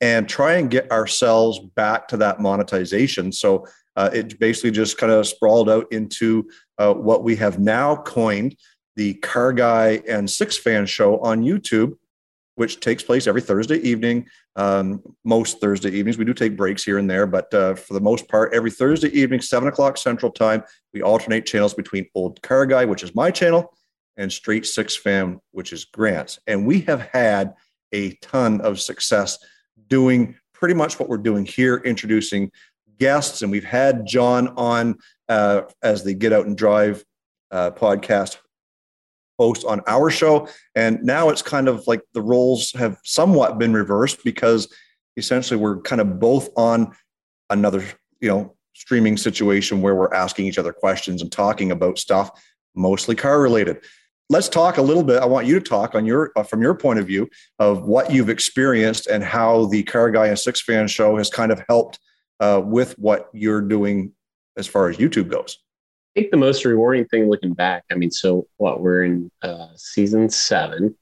[0.00, 3.32] and try and get ourselves back to that monetization.
[3.32, 7.96] So uh, it basically just kind of sprawled out into uh, what we have now
[7.96, 8.56] coined
[8.96, 11.94] the Car Guy and Six Fan Show on YouTube,
[12.60, 14.28] which takes place every Thursday evening.
[14.54, 18.02] Um, most Thursday evenings, we do take breaks here and there, but uh, for the
[18.02, 22.66] most part, every Thursday evening, seven o'clock Central Time, we alternate channels between Old Car
[22.66, 23.72] Guy, which is my channel,
[24.18, 26.38] and Straight Six Fan, which is Grant's.
[26.46, 27.54] And we have had
[27.92, 29.38] a ton of success
[29.88, 32.50] doing pretty much what we're doing here, introducing
[32.98, 34.98] guests, and we've had John on
[35.30, 37.06] uh, as the Get Out and Drive
[37.50, 38.36] uh, podcast
[39.40, 40.46] host on our show.
[40.74, 44.72] And now it's kind of like the roles have somewhat been reversed because
[45.16, 46.94] essentially we're kind of both on
[47.48, 47.82] another,
[48.20, 52.30] you know, streaming situation where we're asking each other questions and talking about stuff
[52.74, 53.78] mostly car related.
[54.28, 55.22] Let's talk a little bit.
[55.22, 58.12] I want you to talk on your uh, from your point of view of what
[58.12, 61.98] you've experienced and how the Car Guy and Six Fan show has kind of helped
[62.38, 64.12] uh, with what you're doing
[64.56, 65.58] as far as YouTube goes?
[66.10, 69.68] I think the most rewarding thing looking back, I mean, so what we're in uh,
[69.76, 70.96] season seven,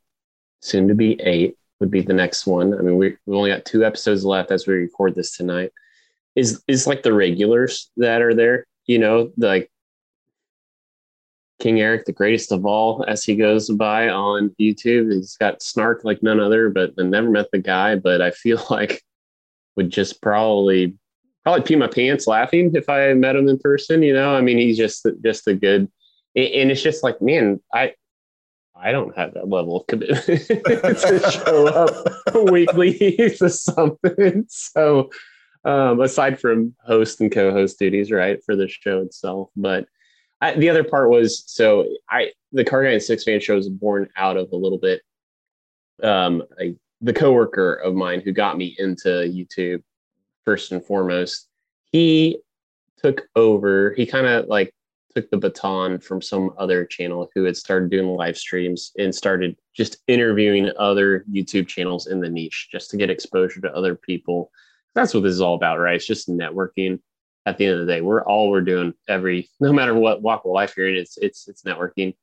[0.60, 2.74] soon to be eight would be the next one.
[2.74, 5.72] I mean, we, we've only got two episodes left as we record this tonight.
[6.34, 9.70] Is is like the regulars that are there, you know, like
[11.58, 15.12] King Eric, the greatest of all, as he goes by on YouTube.
[15.12, 18.62] He's got snark like none other, but I never met the guy, but I feel
[18.70, 19.02] like
[19.76, 20.94] would just probably
[21.48, 24.02] probably pee my pants laughing if I met him in person.
[24.02, 25.90] You know, I mean, he's just just a good,
[26.36, 27.94] and it's just like, man, I
[28.76, 31.90] I don't have that level of commitment to show up
[32.50, 32.92] weekly
[33.38, 34.44] to something.
[34.48, 35.08] So,
[35.64, 39.86] um, aside from host and co-host duties, right, for the show itself, but
[40.42, 43.70] I, the other part was so I the Car Guy and Six Fan show was
[43.70, 45.00] born out of a little bit.
[46.02, 49.82] Um, I, the coworker of mine who got me into YouTube
[50.48, 51.46] first and foremost.
[51.92, 52.38] He
[52.96, 54.74] took over, he kind of like
[55.14, 59.58] took the baton from some other channel who had started doing live streams and started
[59.76, 64.50] just interviewing other YouTube channels in the niche just to get exposure to other people.
[64.94, 65.96] That's what this is all about, right?
[65.96, 67.00] It's just networking.
[67.44, 70.46] At the end of the day, we're all we're doing every no matter what walk
[70.46, 72.14] of life you're in, it's it's it's networking.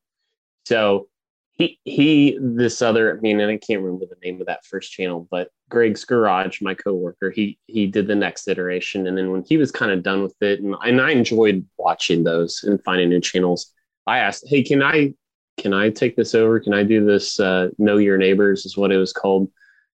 [0.66, 1.10] So
[1.56, 4.91] he he this other I mean, and I can't remember the name of that first
[4.91, 9.44] channel, but Greg's Garage, my coworker, he he did the next iteration, and then when
[9.44, 13.10] he was kind of done with it, and, and I enjoyed watching those and finding
[13.10, 13.72] new channels.
[14.06, 15.13] I asked, "Hey, can I
[15.58, 16.60] can I take this over?
[16.60, 17.39] Can I do this?
[17.39, 19.50] Uh, know Your Neighbors is what it was called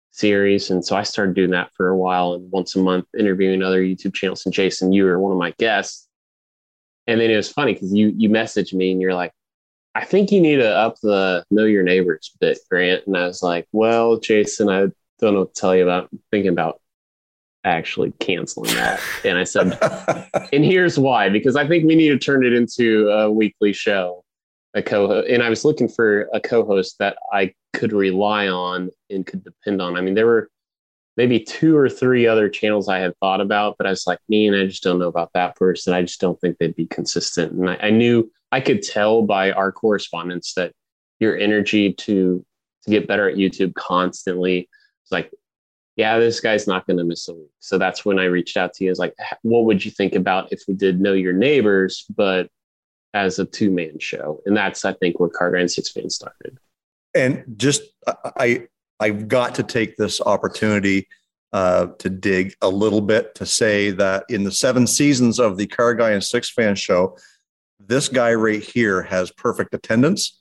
[0.09, 3.61] series." And so I started doing that for a while, and once a month interviewing
[3.61, 4.45] other YouTube channels.
[4.45, 6.07] And Jason, you were one of my guests,
[7.05, 9.31] and then it was funny because you you messaged me and you're like,
[9.93, 13.07] I think you need to up the know your neighbors bit, Grant.
[13.07, 14.87] And I was like, well, Jason, I
[15.19, 16.81] don't know what to tell you about I'm thinking about
[17.63, 18.99] actually canceling that.
[19.25, 19.77] And I said,
[20.51, 24.23] and here's why, because I think we need to turn it into a weekly show,
[24.73, 29.25] a co and I was looking for a co-host that I could rely on and
[29.25, 29.97] could depend on.
[29.97, 30.49] I mean, there were
[31.17, 34.55] maybe two or three other channels I had thought about, but I was like, man,
[34.55, 35.93] I just don't know about that person.
[35.93, 37.51] I just don't think they'd be consistent.
[37.51, 40.73] And I, I knew I could tell by our correspondence that
[41.19, 42.45] your energy to
[42.83, 44.67] to get better at YouTube constantly.
[45.03, 45.31] It's like,
[45.95, 47.51] yeah, this guy's not going to miss a week.
[47.59, 48.91] So that's when I reached out to you.
[48.91, 52.49] Is like, what would you think about if we did know your neighbors, but
[53.13, 54.41] as a two man show?
[54.45, 56.57] And that's I think where Car Guy and Six Fans started.
[57.13, 57.83] And just
[58.37, 58.67] I
[58.99, 61.07] I've got to take this opportunity
[61.53, 65.67] uh, to dig a little bit to say that in the seven seasons of the
[65.67, 67.17] Car Guy and Six Fan show,
[67.87, 70.37] this guy right here has perfect attendance.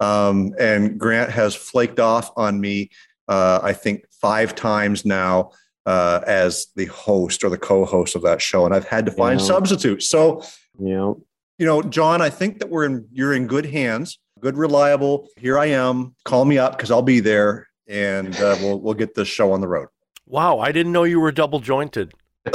[0.00, 2.90] Um, and Grant has flaked off on me,
[3.28, 5.52] uh, I think, five times now
[5.86, 8.66] uh, as the host or the co host of that show.
[8.66, 9.46] And I've had to find yeah.
[9.46, 10.08] substitutes.
[10.08, 10.42] So,
[10.78, 11.12] yeah.
[11.58, 15.28] you know, John, I think that we're in, you're in good hands, good, reliable.
[15.36, 16.14] Here I am.
[16.24, 19.60] Call me up because I'll be there and uh, we'll, we'll get this show on
[19.60, 19.88] the road.
[20.26, 20.58] Wow.
[20.58, 22.12] I didn't know you were double jointed.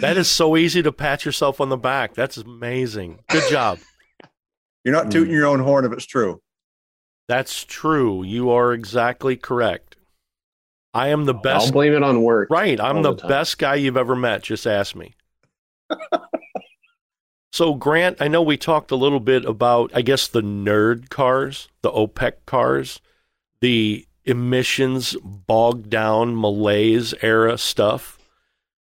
[0.00, 2.14] That is so easy to pat yourself on the back.
[2.14, 3.20] That's amazing.
[3.28, 3.78] Good job.
[4.84, 5.36] You're not tooting hmm.
[5.38, 6.40] your own horn if it's true.
[7.28, 8.24] That's true.
[8.24, 9.96] You are exactly correct.
[10.92, 11.66] I am the best.
[11.66, 12.50] I'll blame it on work.
[12.50, 12.80] Right.
[12.80, 14.42] I'm the, the best guy you've ever met.
[14.42, 15.14] Just ask me.
[17.52, 21.68] so, Grant, I know we talked a little bit about, I guess, the nerd cars,
[21.82, 23.00] the OPEC cars,
[23.60, 28.19] the emissions bogged down malaise era stuff.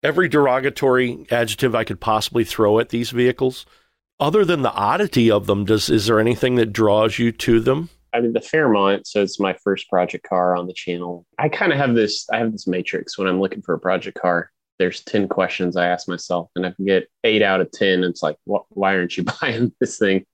[0.07, 3.67] Every derogatory adjective I could possibly throw at these vehicles.
[4.21, 7.89] Other than the oddity of them, does is there anything that draws you to them?
[8.15, 9.09] I mean, the Fairmont.
[9.09, 11.27] So it's my first project car on the channel.
[11.41, 12.25] I kind of have this.
[12.33, 14.53] I have this matrix when I'm looking for a project car.
[14.79, 18.05] There's ten questions I ask myself, and I can get eight out of ten.
[18.05, 20.25] It's like, why aren't you buying this thing?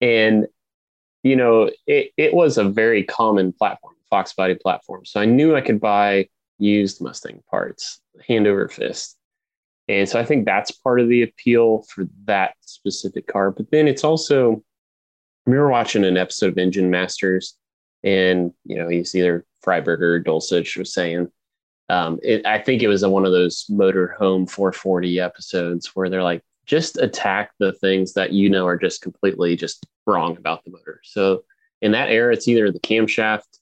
[0.00, 0.46] And
[1.24, 5.04] you know, it it was a very common platform, Fox Body platform.
[5.06, 9.16] So I knew I could buy used Mustang parts, hand over fist.
[9.88, 13.50] And so I think that's part of the appeal for that specific car.
[13.50, 14.62] But then it's also
[15.46, 17.56] we were watching an episode of Engine Masters,
[18.04, 21.28] and you know he's either Freiburger or Dulcich was saying.
[21.88, 26.22] Um, it, I think it was a, one of those motorhome 440 episodes where they're
[26.22, 30.70] like, just attack the things that you know are just completely just wrong about the
[30.70, 31.00] motor.
[31.04, 31.42] So
[31.82, 33.58] in that era, it's either the camshaft,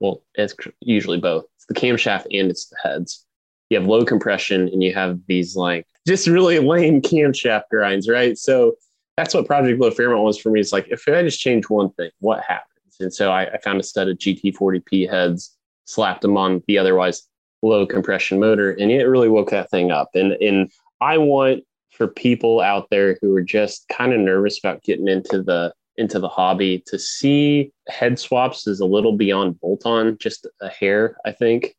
[0.00, 1.44] well, it's usually both.
[1.56, 3.24] It's the camshaft and it's the heads.
[3.70, 8.38] You have low compression and you have these like just really lame camshaft grinds, right?
[8.38, 8.76] So
[9.16, 10.60] that's what Project Low Fairmont was for me.
[10.60, 12.96] It's like if I just change one thing, what happens?
[13.00, 15.56] And so I, I found a set of GT40P heads,
[15.86, 17.26] slapped them on the otherwise
[17.62, 20.10] low compression motor, and it really woke that thing up.
[20.14, 24.84] And and I want for people out there who are just kind of nervous about
[24.84, 29.84] getting into the into the hobby to see head swaps is a little beyond bolt
[29.84, 31.74] on, just a hair, I think,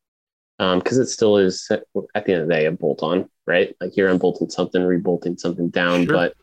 [0.58, 3.76] because um, it still is at the end of the day a bolt on, right?
[3.80, 6.14] Like you're unbolting something, rebolting something down, sure.
[6.14, 6.34] but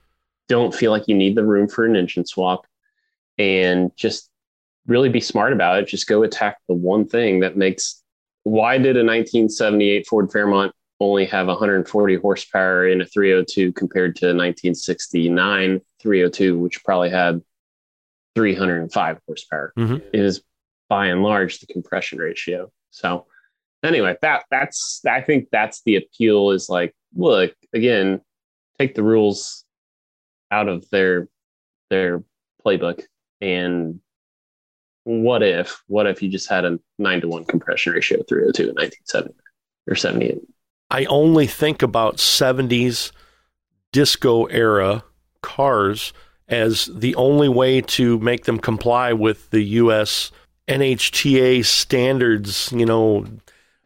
[0.49, 2.67] don't feel like you need the room for an engine swap
[3.37, 4.31] and just
[4.87, 5.87] really be smart about it.
[5.87, 8.03] Just go attack the one thing that makes
[8.45, 14.27] why did a 1978 Ford Fairmont only have 140 horsepower in a 302 compared to
[14.27, 17.43] 1969 302, which probably had
[18.37, 19.73] 305 horsepower.
[19.77, 19.97] Mm-hmm.
[20.13, 20.43] Is
[20.89, 22.71] by and large the compression ratio.
[22.91, 23.27] So
[23.83, 28.21] anyway, that that's I think that's the appeal is like, look, again,
[28.79, 29.65] take the rules
[30.51, 31.29] out of their
[31.91, 32.23] their
[32.65, 33.03] playbook
[33.41, 34.01] and
[35.05, 38.75] what if what if you just had a 9 to 1 compression ratio 302 in
[38.75, 39.35] 1970
[39.89, 40.39] or 78
[40.91, 43.13] i only think about 70s
[43.93, 45.05] disco era
[45.43, 46.13] cars
[46.49, 50.31] as the only way to make them comply with the US
[50.69, 53.27] NHTA standards, you know,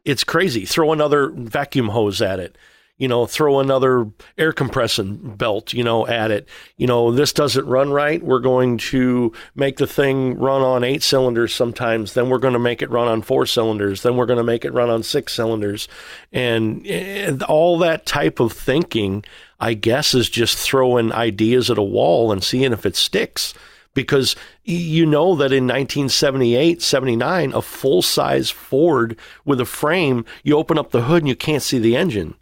[0.05, 0.64] it's crazy.
[0.64, 2.57] Throw another vacuum hose at it
[3.00, 6.46] you know, throw another air compression belt, you know, at it.
[6.76, 8.22] You know, this doesn't run right.
[8.22, 12.12] We're going to make the thing run on eight cylinders sometimes.
[12.12, 14.02] Then we're going to make it run on four cylinders.
[14.02, 15.88] Then we're going to make it run on six cylinders.
[16.30, 19.24] And, and all that type of thinking,
[19.58, 23.54] I guess, is just throwing ideas at a wall and seeing if it sticks
[23.94, 30.58] because you know that in 1978, 79, a full size Ford with a frame, you
[30.58, 32.34] open up the hood and you can't see the engine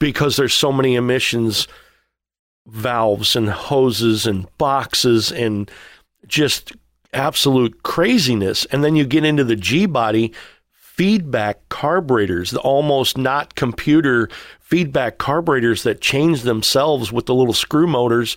[0.00, 1.68] because there's so many emissions
[2.66, 5.70] valves and hoses and boxes and
[6.26, 6.72] just
[7.12, 8.64] absolute craziness.
[8.66, 10.32] And then you get into the G body
[10.72, 14.28] feedback carburetors, the almost not computer
[14.60, 18.36] feedback carburetors that change themselves with the little screw motors.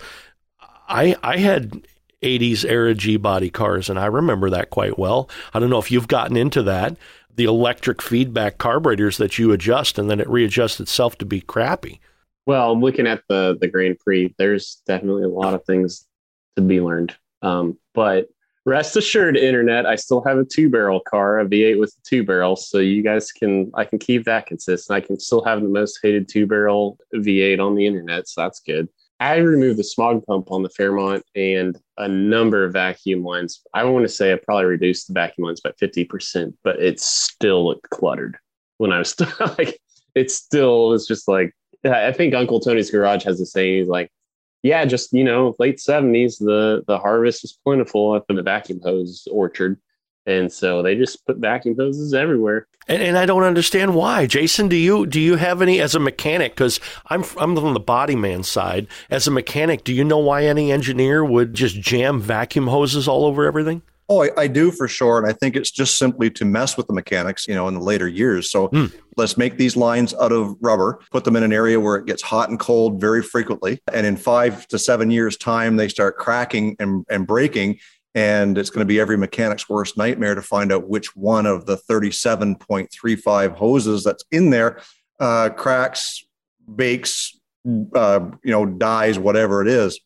[0.87, 1.87] I I had
[2.21, 5.29] 80s era G body cars and I remember that quite well.
[5.53, 6.95] I don't know if you've gotten into that
[7.35, 11.99] the electric feedback carburetors that you adjust and then it readjusts itself to be crappy.
[12.45, 14.35] Well, I'm looking at the the Grand Prix.
[14.37, 16.05] There's definitely a lot of things
[16.55, 17.15] to be learned.
[17.41, 18.27] Um, but
[18.65, 22.23] rest assured, internet, I still have a two barrel car, a V8 with a two
[22.23, 22.55] barrel.
[22.55, 24.95] So you guys can, I can keep that consistent.
[24.95, 28.27] I can still have the most hated two barrel V8 on the internet.
[28.27, 28.89] So that's good.
[29.23, 33.61] I removed the smog pump on the Fairmont and a number of vacuum lines.
[33.73, 37.65] I want to say I probably reduced the vacuum lines by 50%, but it still
[37.65, 38.37] looked cluttered
[38.79, 39.79] when I was still like,
[40.13, 44.09] it still was just like, I think Uncle Tony's Garage has a saying, he's like,
[44.61, 49.25] yeah, just, you know, late 70s, the, the harvest was plentiful at the vacuum hose
[49.31, 49.79] orchard.
[50.25, 52.67] And so they just put vacuum hoses everywhere.
[52.87, 54.25] And, and, I don't understand why.
[54.25, 56.53] Jason, do you do you have any as a mechanic?
[56.53, 58.87] Because I'm I'm on the body man side.
[59.09, 63.25] As a mechanic, do you know why any engineer would just jam vacuum hoses all
[63.25, 63.81] over everything?
[64.09, 66.87] Oh, I, I do for sure, and I think it's just simply to mess with
[66.87, 68.51] the mechanics, you know, in the later years.
[68.51, 68.93] So mm.
[69.15, 72.21] let's make these lines out of rubber, put them in an area where it gets
[72.21, 76.75] hot and cold very frequently, and in five to seven years' time, they start cracking
[76.79, 77.79] and, and breaking
[78.15, 81.65] and it's going to be every mechanic's worst nightmare to find out which one of
[81.65, 84.81] the 37.35 hoses that's in there
[85.19, 86.25] uh, cracks,
[86.75, 87.39] bakes,
[87.95, 89.99] uh, you know, dies, whatever it is.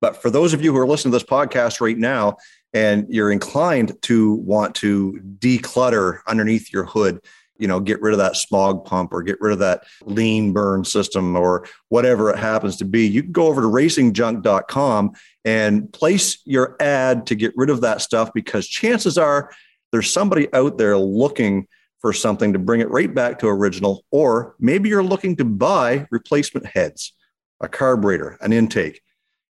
[0.00, 2.36] But for those of you who are listening to this podcast right now
[2.72, 7.20] and you're inclined to want to declutter underneath your hood,
[7.58, 10.84] you know, get rid of that smog pump or get rid of that lean burn
[10.84, 15.12] system or whatever it happens to be, you can go over to racingjunk.com
[15.44, 19.50] and place your ad to get rid of that stuff because chances are
[19.92, 21.66] there's somebody out there looking
[22.00, 26.06] for something to bring it right back to original, or maybe you're looking to buy
[26.10, 27.12] replacement heads,
[27.60, 29.02] a carburetor, an intake.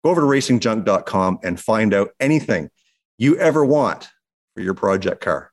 [0.04, 2.68] Go over to racingjunk.com and find out anything
[3.18, 4.08] you ever want
[4.54, 5.52] for your project car.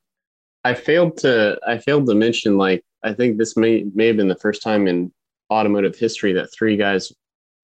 [0.64, 4.28] I failed to I failed to mention like I think this may may have been
[4.28, 5.12] the first time in
[5.50, 7.12] automotive history that three guys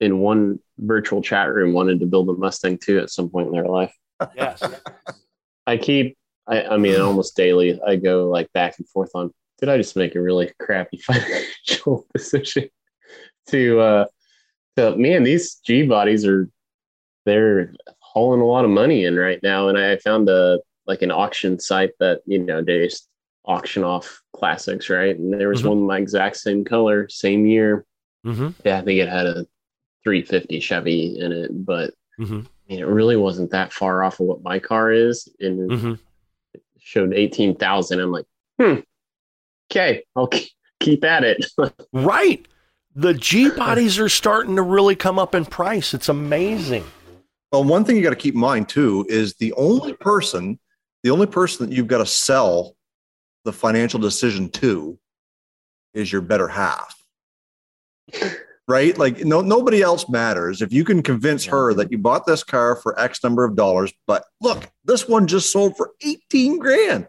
[0.01, 3.53] in one virtual chat room wanted to build a Mustang too at some point in
[3.55, 3.95] their life.
[4.35, 4.63] Yes.
[5.67, 6.17] I keep
[6.47, 9.97] I, I mean almost daily I go like back and forth on did I just
[9.97, 12.69] make a really crappy financial decision
[13.49, 14.05] to uh
[14.77, 16.49] to man these G bodies are
[17.25, 21.11] they're hauling a lot of money in right now and I found a like an
[21.11, 23.09] auction site that you know they just
[23.45, 25.69] auction off classics right and there was Mhm.
[25.71, 27.85] one my exact same color same year
[28.25, 29.47] hmm yeah I think it had a
[30.07, 34.27] 350 Chevy in it but hmm I mean, it really wasn't that far off of
[34.27, 35.95] what my car is, and it hmm
[36.81, 38.01] showed eighteen thousand.
[38.01, 38.25] I'm like,
[38.61, 38.81] hmm,
[39.71, 40.31] okay, I'll
[40.81, 41.47] keep at it.
[41.93, 42.47] Right.
[42.97, 45.95] The G bodies are starting to really come up in price.
[45.95, 46.85] It's amazing.
[47.53, 50.59] Well, one thing you got to keep in mind too is the only person,
[51.05, 52.75] the only person that you've got to sell
[53.45, 54.99] the financial decision to
[55.95, 56.95] is your better half.
[58.69, 58.99] Right?
[58.99, 60.61] Like no nobody else matters.
[60.61, 63.93] If you can convince her that you bought this car for X number of dollars,
[64.07, 67.07] but look, this one just sold for 18 grand.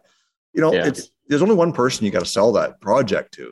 [0.53, 0.86] You know, Yeah.
[0.88, 3.51] it's there's only one person you got to sell that project to.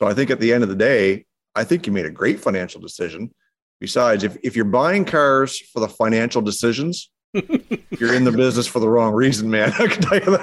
[0.00, 2.38] So I think at the end of the day, I think you made a great
[2.40, 3.32] financial decision.
[3.80, 8.80] Besides, if, if you're buying cars for the financial decisions, you're in the business for
[8.80, 9.72] the wrong reason, man.
[9.78, 10.42] I can tell you that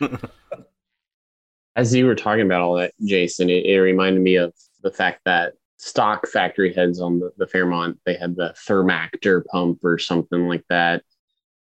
[0.00, 0.18] right now.
[1.76, 5.20] As you were talking about all that, Jason, it, it reminded me of the fact
[5.24, 10.46] that stock factory heads on the, the Fairmont, they had the Thermactor pump or something
[10.46, 11.02] like that.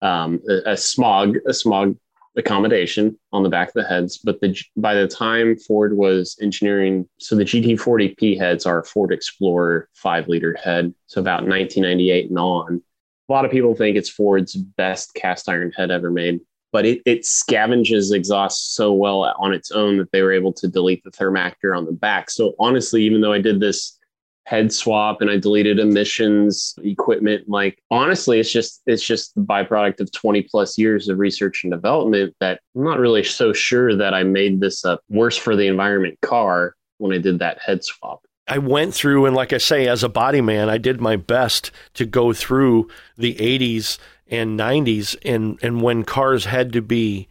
[0.03, 1.97] Um, a, a smog, a smog
[2.37, 4.19] accommodation on the back of the heads.
[4.19, 9.89] But the by the time Ford was engineering, so the GT40P heads are Ford Explorer
[9.95, 10.95] five liter head.
[11.07, 12.83] So about 1998 and on.
[13.29, 16.41] A lot of people think it's Ford's best cast iron head ever made
[16.73, 20.69] but it, it scavenges exhaust so well on its own that they were able to
[20.69, 22.31] delete the thermactor on the back.
[22.31, 23.99] So honestly, even though I did this
[24.45, 30.01] head swap and I deleted emissions equipment, like honestly, it's just it's just the byproduct
[30.01, 34.15] of 20 plus years of research and development that I'm not really so sure that
[34.15, 38.23] I made this a worse for the environment car when I did that head swap.
[38.49, 41.71] I went through, and like I say, as a body man, I did my best
[41.95, 42.89] to go through
[43.19, 43.99] the 80s
[44.29, 45.17] and 90s.
[45.25, 47.29] And, and when cars had to be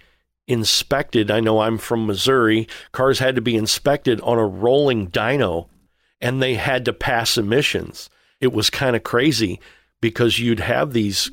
[0.47, 5.67] inspected, I know I'm from Missouri, cars had to be inspected on a rolling dyno
[6.21, 8.09] and they had to pass emissions.
[8.39, 9.59] It was kind of crazy
[10.01, 11.29] because you'd have these,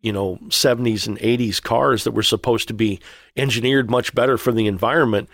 [0.00, 3.00] you know, 70s and 80s cars that were supposed to be
[3.36, 5.28] engineered much better for the environment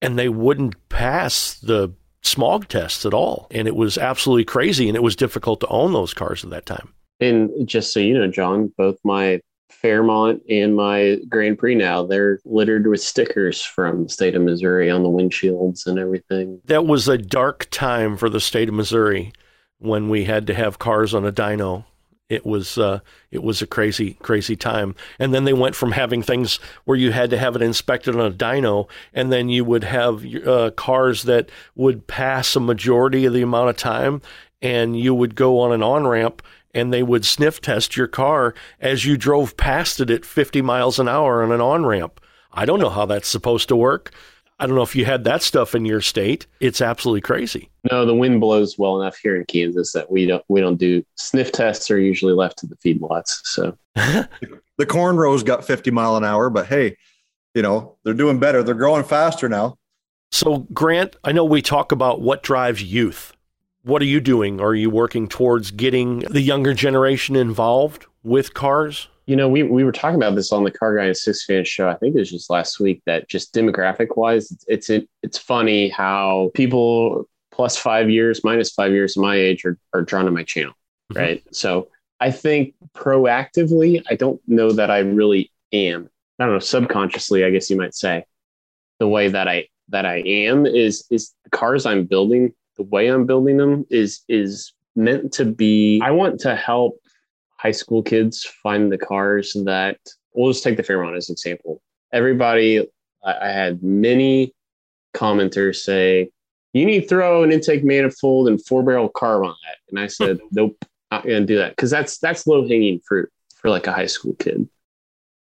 [0.00, 1.92] and they wouldn't pass the
[2.22, 3.46] smog tests at all.
[3.50, 4.88] And it was absolutely crazy.
[4.88, 6.92] And it was difficult to own those cars at that time.
[7.22, 12.40] And just so you know, John, both my Fairmont and my Grand Prix now, they're
[12.44, 16.60] littered with stickers from the state of Missouri on the windshields and everything.
[16.66, 19.32] That was a dark time for the state of Missouri
[19.78, 21.84] when we had to have cars on a dyno.
[22.28, 23.00] It was uh,
[23.30, 27.12] it was a crazy crazy time, and then they went from having things where you
[27.12, 31.24] had to have it inspected on a dyno, and then you would have uh, cars
[31.24, 34.22] that would pass a majority of the amount of time,
[34.62, 36.40] and you would go on an on ramp,
[36.74, 40.98] and they would sniff test your car as you drove past it at 50 miles
[40.98, 42.20] an hour on an on ramp.
[42.52, 44.12] I don't know how that's supposed to work.
[44.58, 46.46] I don't know if you had that stuff in your state.
[46.60, 47.68] It's absolutely crazy.
[47.90, 51.02] No, the wind blows well enough here in Kansas that we don't we don't do
[51.16, 53.40] sniff tests are usually left to the feedlots.
[53.44, 56.96] So the corn rows got 50 mile an hour, but hey,
[57.54, 58.62] you know, they're doing better.
[58.62, 59.78] They're growing faster now.
[60.30, 63.31] So, Grant, I know we talk about what drives youth.
[63.84, 64.60] What are you doing?
[64.60, 69.08] Are you working towards getting the younger generation involved with cars?
[69.26, 71.64] You know, we, we were talking about this on the Car Guy and Six Fan
[71.64, 71.88] show.
[71.88, 75.38] I think it was just last week that just demographic wise, it's, it's it, it's
[75.38, 80.24] funny how people plus five years, minus five years of my age are, are drawn
[80.26, 80.74] to my channel,
[81.12, 81.16] Mhm.
[81.18, 81.42] right?
[81.52, 81.88] So
[82.20, 86.08] I think proactively, I don't know that I really am.
[86.38, 88.24] I don't know, subconsciously, I guess you might say,
[89.00, 93.08] the way that I that I am is is the cars I'm building the way
[93.08, 96.00] I'm building them is is meant to be.
[96.02, 96.98] I want to help
[97.56, 99.98] high school kids find the cars that.
[100.34, 101.82] We'll just take the Fairmont as an example.
[102.10, 102.88] Everybody,
[103.22, 104.54] I, had many
[105.14, 106.30] commenters say,
[106.72, 110.06] "You need to throw an intake manifold and four barrel carb on that," and I
[110.06, 113.86] said, "Nope, not going to do that," because that's that's low hanging fruit for like
[113.86, 114.68] a high school kid.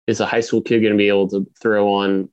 [0.08, 2.28] Is a high school kid going to be able to throw on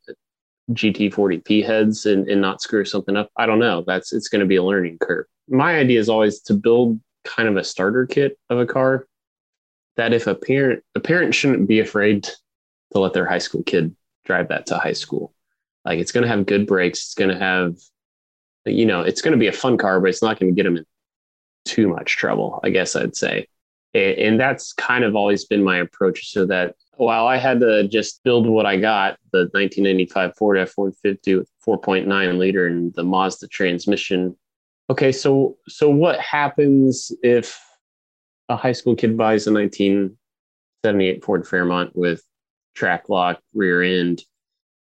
[0.70, 3.30] GT40P heads and, and not screw something up?
[3.36, 3.84] I don't know.
[3.86, 5.26] That's it's going to be a learning curve.
[5.48, 9.06] My idea is always to build kind of a starter kit of a car
[9.96, 12.24] that if a parent a parent shouldn't be afraid
[12.92, 13.94] to let their high school kid
[14.24, 15.34] drive that to high school.
[15.84, 17.00] Like it's going to have good brakes.
[17.00, 17.76] It's going to have,
[18.64, 20.64] you know, it's going to be a fun car, but it's not going to get
[20.64, 20.86] them in
[21.64, 22.60] too much trouble.
[22.62, 23.48] I guess I'd say,
[23.94, 26.30] and, and that's kind of always been my approach.
[26.30, 31.38] So that while I had to just build what I got, the 1995 Ford F-150
[31.38, 34.36] with 4.9 liter and the Mazda transmission.
[34.90, 37.60] Okay, so so what happens if
[38.48, 42.22] a high school kid buys a 1978 Ford Fairmont with
[42.74, 44.22] track lock rear end,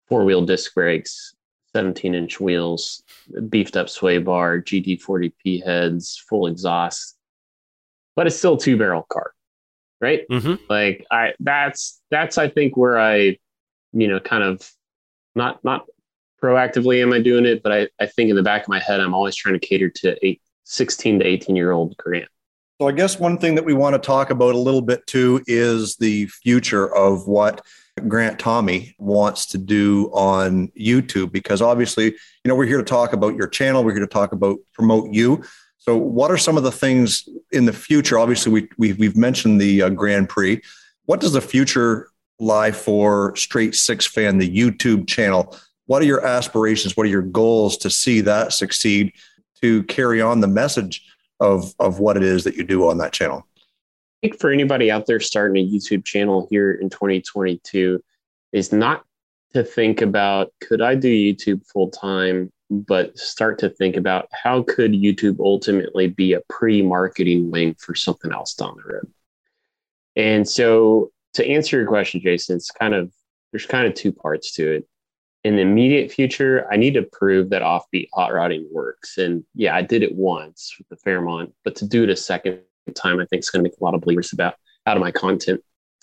[0.08, 1.36] four wheel disc brakes,
[1.74, 3.04] 17 inch wheels,
[3.50, 7.18] beefed up sway bar, GT40P heads, full exhaust,
[8.16, 9.33] but it's still two barrel car
[10.04, 10.28] right?
[10.30, 10.56] Mm-hmm.
[10.70, 13.38] Like I that's that's I think where I,
[13.94, 14.70] you know, kind of
[15.34, 15.88] not not
[16.42, 19.00] proactively am I doing it, but I, I think in the back of my head
[19.00, 22.28] I'm always trying to cater to eight, 16 to 18 year old Grant.
[22.82, 25.42] So I guess one thing that we want to talk about a little bit too
[25.48, 27.66] is the future of what
[28.08, 32.14] Grant Tommy wants to do on YouTube because obviously, you
[32.46, 35.44] know, we're here to talk about your channel, we're here to talk about promote you,
[35.84, 38.18] so, what are some of the things in the future?
[38.18, 40.62] Obviously, we, we we've mentioned the uh, Grand Prix.
[41.08, 42.08] What does the future
[42.40, 45.58] lie for Straight Six Fan, the YouTube channel?
[45.88, 46.96] What are your aspirations?
[46.96, 49.12] What are your goals to see that succeed?
[49.62, 51.06] To carry on the message
[51.42, 53.46] of of what it is that you do on that channel.
[54.24, 58.02] I think for anybody out there starting a YouTube channel here in 2022
[58.54, 59.04] is not
[59.54, 64.64] to think about could I do YouTube full time but start to think about how
[64.64, 69.12] could YouTube ultimately be a pre-marketing wing for something else down the road.
[70.16, 73.12] And so to answer your question, Jason, it's kind of
[73.52, 74.88] there's kind of two parts to it.
[75.44, 79.18] In the immediate future, I need to prove that offbeat hot rodding works.
[79.18, 82.62] And yeah, I did it once with the Fairmont, but to do it a second
[82.96, 84.56] time, I think it's going to make a lot of believers about
[84.88, 85.62] out of my content.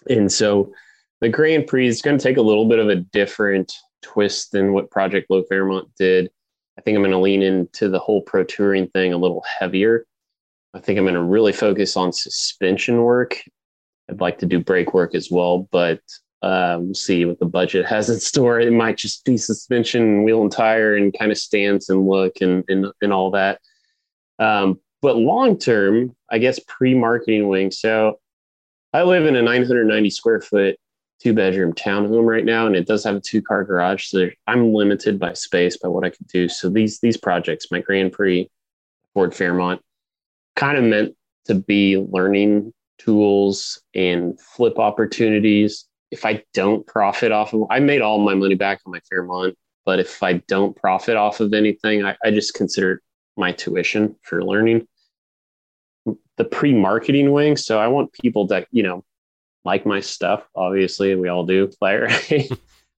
[0.09, 0.73] And so
[1.21, 4.73] the Grand Prix is going to take a little bit of a different twist than
[4.73, 6.31] what Project Low Fairmont did.
[6.81, 10.07] I think I'm going to lean into the whole pro touring thing a little heavier.
[10.73, 13.39] I think I'm going to really focus on suspension work.
[14.09, 16.01] I'd like to do brake work as well, but
[16.41, 18.61] uh, we'll see what the budget has in store.
[18.61, 22.65] It might just be suspension, wheel and tire, and kind of stance and look and
[22.69, 23.61] and, and all that.
[24.39, 27.73] Um, but long term, I guess pre marketing wing.
[27.73, 28.21] So
[28.95, 30.79] I live in a 990 square foot
[31.23, 34.07] two bedroom townhome right now, and it does have a two car garage.
[34.07, 36.49] So I'm limited by space by what I could do.
[36.49, 38.51] So these these projects, my Grand Prix,
[39.15, 39.81] Ford Fairmont,
[40.57, 41.15] kind of meant
[41.47, 45.87] to be learning tools and flip opportunities.
[46.11, 49.57] If I don't profit off of, I made all my money back on my Fairmont,
[49.85, 53.01] but if I don't profit off of anything, I, I just consider it
[53.37, 54.87] my tuition for learning.
[56.37, 59.05] The pre-marketing wing, so I want people that you know
[59.65, 60.47] like my stuff.
[60.55, 62.51] Obviously, we all do, right?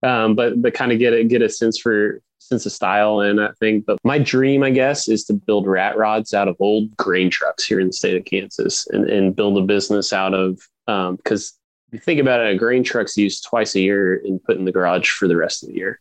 [0.02, 3.38] um, but but kind of get a get a sense for sense of style and
[3.38, 3.80] that thing.
[3.80, 7.64] But my dream, I guess, is to build rat rods out of old grain trucks
[7.64, 11.92] here in the state of Kansas and, and build a business out of because um,
[11.92, 14.72] you think about it, a grain truck's used twice a year and put in the
[14.72, 16.00] garage for the rest of the year.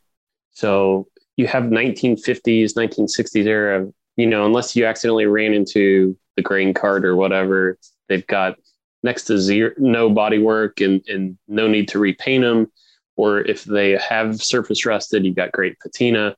[0.51, 1.07] So
[1.37, 3.87] you have 1950s, 1960s era,
[4.17, 7.77] you know, unless you accidentally ran into the grain cart or whatever,
[8.09, 8.57] they've got
[9.03, 12.71] next to zero, no body work and, and no need to repaint them.
[13.15, 16.35] Or if they have surface rusted, you've got great patina.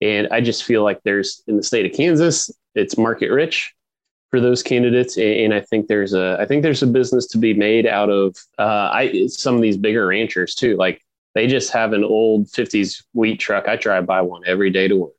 [0.00, 3.74] And I just feel like there's in the state of Kansas, it's market rich
[4.30, 5.18] for those candidates.
[5.18, 8.36] And I think there's a, I think there's a business to be made out of
[8.58, 10.76] uh, I, some of these bigger ranchers too.
[10.76, 11.02] Like
[11.34, 13.68] they just have an old 50s wheat truck.
[13.68, 15.12] I drive by one every day to work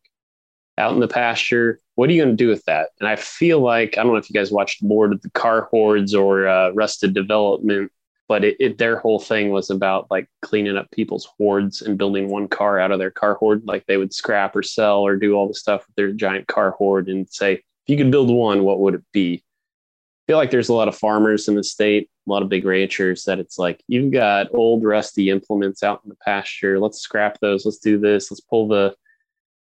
[0.82, 1.80] out in the pasture.
[1.96, 2.90] What are you going to do with that?
[3.00, 5.68] And I feel like I don't know if you guys watched Lord of the Car
[5.72, 7.92] Hoards or uh, Rusted Development,
[8.28, 12.30] but it, it, their whole thing was about like cleaning up people's hoards and building
[12.30, 13.62] one car out of their car hoard.
[13.66, 16.72] Like they would scrap or sell or do all the stuff with their giant car
[16.72, 19.44] hoard and say, if you could build one, what would it be?
[19.44, 22.66] I feel like there's a lot of farmers in the state, a lot of big
[22.66, 26.80] ranchers that it's like you've got old rusty implements out in the pasture.
[26.80, 27.66] Let's scrap those.
[27.66, 28.32] Let's do this.
[28.32, 28.96] Let's pull the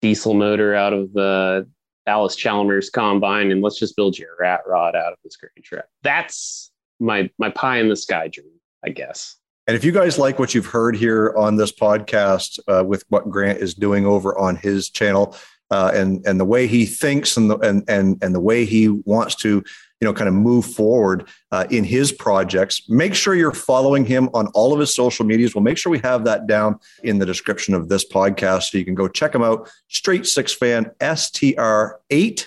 [0.07, 1.68] diesel motor out of the
[2.07, 5.86] Allis-Chalmers combine and let's just build your rat rod out of this grain truck.
[6.04, 8.52] That's my my pie in the sky dream,
[8.84, 9.34] I guess.
[9.66, 13.28] And if you guys like what you've heard here on this podcast uh, with what
[13.28, 15.36] Grant is doing over on his channel,
[15.72, 18.88] uh, and and the way he thinks and the and and and the way he
[18.88, 19.64] wants to
[20.01, 22.88] you know kind of move forward uh, in his projects.
[22.88, 25.55] Make sure you're following him on all of his social medias.
[25.55, 28.84] We'll make sure we have that down in the description of this podcast so you
[28.84, 29.70] can go check him out.
[29.88, 32.47] Straight six fan str8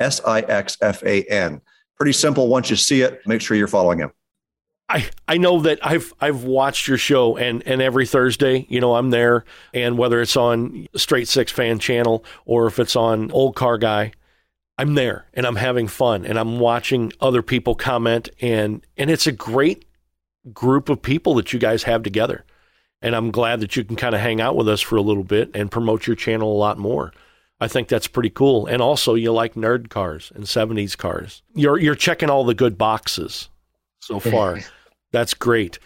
[0.00, 1.60] s-i-x-f-a-n
[2.00, 3.20] pretty simple once you see it.
[3.26, 4.10] Make sure you're following him.
[4.88, 8.96] I, I know that I've I've watched your show and, and every Thursday, you know,
[8.96, 9.44] I'm there.
[9.72, 14.12] And whether it's on Straight Six Fan channel or if it's on Old Car Guy,
[14.80, 19.26] I'm there and I'm having fun and I'm watching other people comment and and it's
[19.26, 19.84] a great
[20.54, 22.46] group of people that you guys have together.
[23.02, 25.24] And I'm glad that you can kind of hang out with us for a little
[25.24, 27.12] bit and promote your channel a lot more.
[27.60, 28.66] I think that's pretty cool.
[28.66, 31.42] And also you like nerd cars and 70s cars.
[31.54, 33.50] You're you're checking all the good boxes
[34.00, 34.60] so far.
[35.12, 35.78] That's great.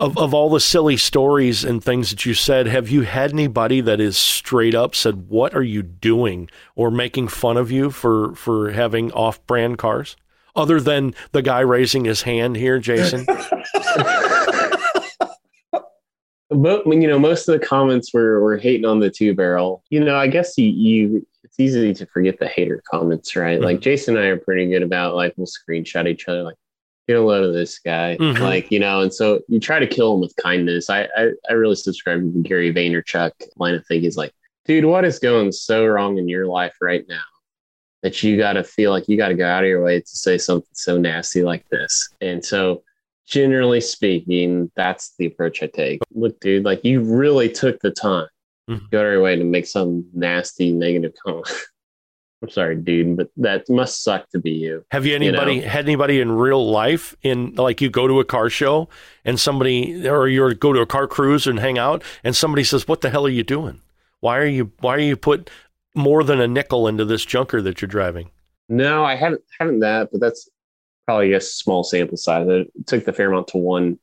[0.00, 3.80] Of of all the silly stories and things that you said, have you had anybody
[3.80, 8.32] that is straight up said, "What are you doing?" or making fun of you for
[8.36, 10.14] for having off-brand cars?
[10.54, 13.26] Other than the guy raising his hand here, Jason.
[16.50, 19.98] but you know most of the comments were were hating on the two barrel, you
[20.00, 23.56] know, I guess you, you it's easy to forget the hater comments, right?
[23.56, 23.64] Mm-hmm.
[23.64, 26.56] Like Jason and I are pretty good about like we'll screenshot each other like
[27.08, 28.16] get a load of this guy.
[28.20, 28.42] Mm-hmm.
[28.42, 30.90] Like, you know, and so you try to kill him with kindness.
[30.90, 34.04] I, I, I really subscribe to Gary Vaynerchuk line of thinking.
[34.04, 34.32] He's like,
[34.66, 37.22] dude, what is going so wrong in your life right now
[38.02, 40.06] that you got to feel like you got to go out of your way to
[40.06, 42.10] say something so nasty like this?
[42.20, 42.82] And so,
[43.26, 46.00] generally speaking, that's the approach I take.
[46.12, 48.28] Look, dude, like you really took the time.
[48.68, 48.86] Mm-hmm.
[48.90, 51.48] Go out of your way to make some nasty negative comment.
[52.40, 54.84] I'm sorry, dude, but that must suck to be you.
[54.92, 55.68] Have you anybody you know?
[55.68, 58.88] had anybody in real life in like you go to a car show
[59.24, 62.86] and somebody or you go to a car cruise and hang out and somebody says,
[62.86, 63.80] "What the hell are you doing?
[64.20, 65.50] Why are you why are you put
[65.96, 68.30] more than a nickel into this junker that you're driving?"
[68.68, 70.48] No, I haven't haven't that, but that's
[71.06, 72.46] probably a small sample size.
[72.48, 73.98] It took the Fairmont to one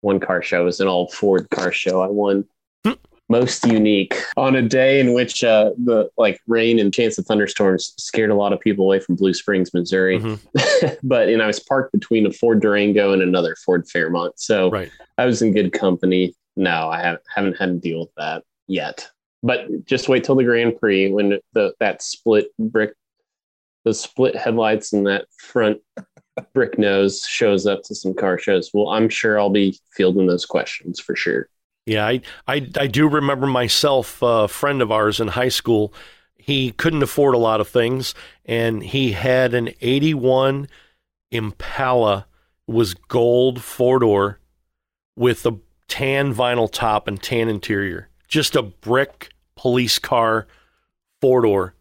[0.00, 0.62] one car show.
[0.62, 2.00] It was an all Ford car show.
[2.00, 2.46] I won
[2.86, 2.92] hmm.
[3.28, 7.92] Most unique on a day in which uh, the like rain and chance of thunderstorms
[7.98, 10.18] scared a lot of people away from Blue Springs, Missouri.
[10.18, 10.94] Mm-hmm.
[11.02, 14.90] but and I was parked between a Ford Durango and another Ford Fairmont, so right.
[15.18, 16.34] I was in good company.
[16.56, 19.08] No, I haven't haven't had to deal with that yet.
[19.42, 22.94] But just wait till the Grand Prix when the that split brick,
[23.84, 25.80] the split headlights and that front
[26.52, 28.70] brick nose shows up to some car shows.
[28.72, 31.48] Well, I'm sure I'll be fielding those questions for sure.
[31.86, 35.94] Yeah, I, I, I do remember myself, a friend of ours in high school.
[36.34, 38.14] He couldn't afford a lot of things,
[38.44, 40.68] and he had an 81
[41.30, 42.26] Impala,
[42.66, 44.40] was gold four door
[45.16, 45.58] with a
[45.88, 48.08] tan vinyl top and tan interior.
[48.28, 50.46] Just a brick police car
[51.20, 51.74] four door.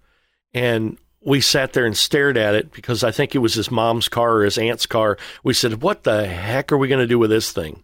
[0.53, 4.07] And we sat there and stared at it because I think it was his mom's
[4.07, 5.17] car or his aunt's car.
[5.43, 7.83] We said, What the heck are we going to do with this thing?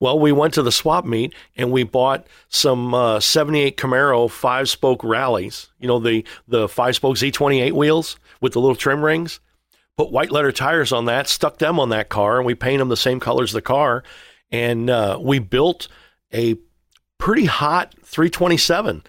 [0.00, 4.68] Well, we went to the swap meet and we bought some uh, 78 Camaro five
[4.68, 5.68] spoke rallies.
[5.78, 9.40] You know, the, the five spoke Z28 wheels with the little trim rings.
[9.96, 12.88] Put white letter tires on that, stuck them on that car, and we painted them
[12.88, 14.02] the same colors as the car.
[14.50, 15.86] And uh, we built
[16.32, 16.56] a
[17.18, 19.04] pretty hot 327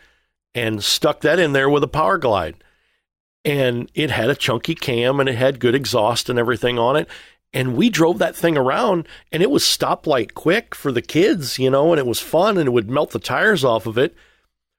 [0.53, 2.55] and stuck that in there with a power glide.
[3.43, 7.09] And it had a chunky cam and it had good exhaust and everything on it
[7.55, 11.69] and we drove that thing around and it was stoplight quick for the kids, you
[11.69, 14.13] know, and it was fun and it would melt the tires off of it.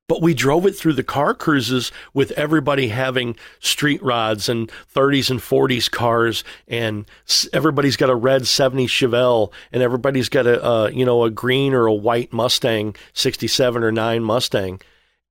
[0.08, 5.30] But we drove it through the car cruises with everybody having street rods and 30s
[5.30, 7.06] and 40s cars, and
[7.52, 11.86] everybody's got a red 70 Chevelle, and everybody's got a, you know a green or
[11.86, 14.80] a white Mustang 67 or 9 Mustang,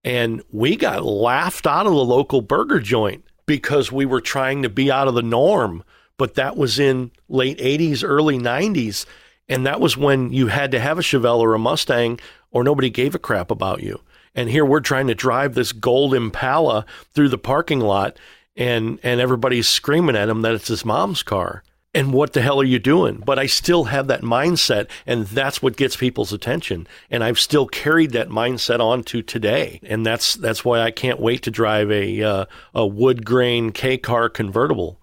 [0.04, 4.70] and we got laughed out of the local burger joint because we were trying to
[4.70, 5.86] be out of the norm
[6.18, 9.06] but that was in late 80s, early 90s.
[9.48, 12.20] And that was when you had to have a Chevelle or a Mustang
[12.52, 14.02] or nobody gave a crap about you.
[14.34, 18.18] And here we're trying to drive this gold Impala through the parking lot
[18.56, 21.64] and, and everybody's screaming at him that it's his mom's car.
[21.94, 23.24] And what the hell are you doing?
[23.26, 26.88] But I still have that mindset, and that's what gets people's attention.
[27.10, 31.22] And I've still carried that mindset on to today, and that's that's why I can't
[31.22, 35.00] wait to drive a uh, a wood grain K car convertible.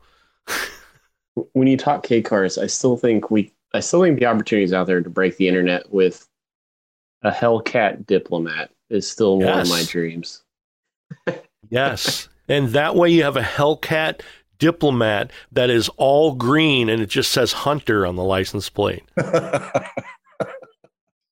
[1.52, 4.86] when you talk K cars, I still think we, I still think the opportunities out
[4.86, 6.28] there to break the internet with
[7.22, 9.48] a Hellcat Diplomat is still yes.
[9.48, 10.42] one of my dreams.
[11.70, 14.20] yes, And that way you have a Hellcat
[14.58, 19.02] diplomat that is all green and it just says Hunter on the license plate.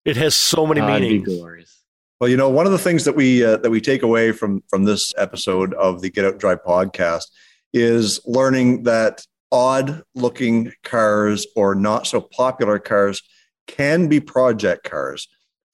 [0.05, 1.27] it has so many Oh, meanings.
[1.29, 1.83] glorious.
[2.21, 4.63] Well, you know, one of the things that we uh, that we take away from
[4.69, 7.25] from this episode of the Get Out and Drive podcast
[7.73, 13.23] is learning that odd looking cars or not so popular cars
[13.67, 15.29] can be project cars.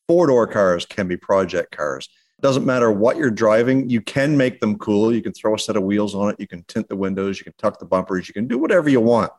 [0.09, 2.09] Four door cars can be project cars.
[2.41, 5.13] Doesn't matter what you're driving, you can make them cool.
[5.15, 7.45] You can throw a set of wheels on it, you can tint the windows, you
[7.45, 9.33] can tuck the bumpers, you can do whatever you want.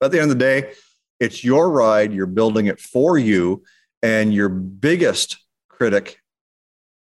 [0.00, 0.72] But at the end of the day,
[1.20, 2.12] it's your ride.
[2.12, 3.62] You're building it for you.
[4.02, 5.38] And your biggest
[5.68, 6.20] critic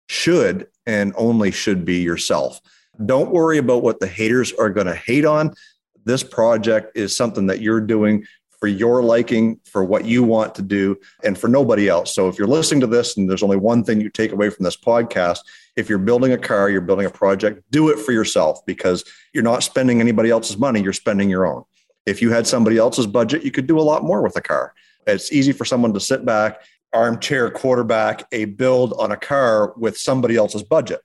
[0.09, 2.61] should and only should be yourself.
[3.05, 5.55] Don't worry about what the haters are going to hate on.
[6.05, 8.25] This project is something that you're doing
[8.63, 12.15] for your liking, for what you want to do, and for nobody else.
[12.15, 14.63] So if you're listening to this and there's only one thing you take away from
[14.63, 15.41] this podcast,
[15.75, 19.43] if you're building a car, you're building a project, do it for yourself because you're
[19.43, 21.65] not spending anybody else's money, you're spending your own.
[22.07, 24.75] If you had somebody else's budget, you could do a lot more with a car.
[25.09, 26.61] It's easy for someone to sit back,
[26.93, 31.01] armchair quarterback a build on a car with somebody else's budget.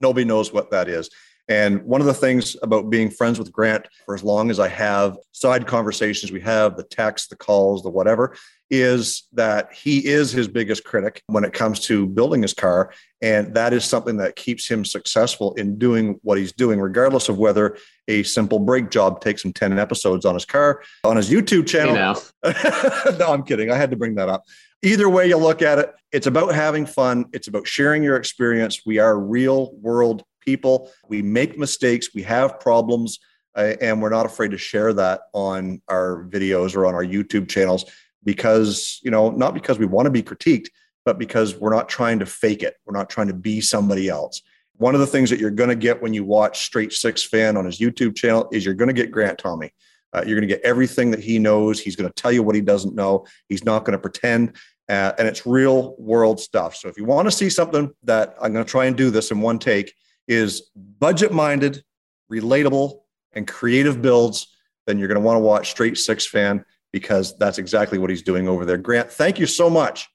[0.00, 1.08] Nobody knows what that is.
[1.50, 4.68] And one of the things about being friends with Grant for as long as I
[4.68, 8.36] have side conversations we have, the texts, the calls, the whatever,
[8.70, 12.92] is that he is his biggest critic when it comes to building his car.
[13.20, 17.36] And that is something that keeps him successful in doing what he's doing, regardless of
[17.36, 17.76] whether
[18.06, 21.94] a simple brake job takes him 10 episodes on his car, on his YouTube channel.
[21.94, 23.72] You know, no, I'm kidding.
[23.72, 24.44] I had to bring that up.
[24.82, 27.26] Either way you look at it, it's about having fun.
[27.32, 28.82] It's about sharing your experience.
[28.86, 30.90] We are real world people.
[31.08, 32.14] We make mistakes.
[32.14, 33.18] We have problems,
[33.54, 37.48] uh, and we're not afraid to share that on our videos or on our YouTube
[37.48, 37.84] channels
[38.24, 40.68] because, you know, not because we want to be critiqued,
[41.04, 42.76] but because we're not trying to fake it.
[42.84, 44.42] We're not trying to be somebody else.
[44.76, 47.56] One of the things that you're going to get when you watch Straight Six Fan
[47.56, 49.72] on his YouTube channel is you're going to get Grant Tommy.
[50.12, 51.80] Uh, you're going to get everything that he knows.
[51.80, 53.26] He's going to tell you what he doesn't know.
[53.48, 54.56] He's not going to pretend.
[54.88, 56.74] Uh, and it's real world stuff.
[56.74, 59.30] So if you want to see something that I'm going to try and do this
[59.30, 59.94] in one take
[60.30, 61.82] is budget minded,
[62.30, 63.00] relatable,
[63.32, 64.46] and creative builds,
[64.86, 68.22] then you're going to want to watch Straight Six Fan because that's exactly what he's
[68.22, 68.78] doing over there.
[68.78, 70.08] Grant, thank you so much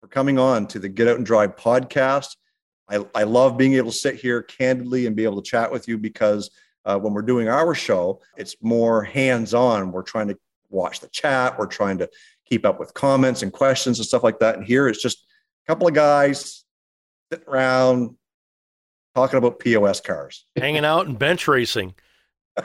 [0.00, 2.36] for coming on to the Get Out and Drive podcast.
[2.90, 5.88] I, I love being able to sit here candidly and be able to chat with
[5.88, 6.50] you because
[6.84, 9.92] uh, when we're doing our show, it's more hands on.
[9.92, 10.38] We're trying to
[10.68, 12.10] watch the chat, we're trying to
[12.46, 14.56] keep up with comments and questions and stuff like that.
[14.56, 15.24] And here it's just
[15.64, 16.64] a couple of guys
[17.32, 18.16] sitting around
[19.14, 20.46] talking about POS cars.
[20.56, 21.94] Hanging out and bench racing.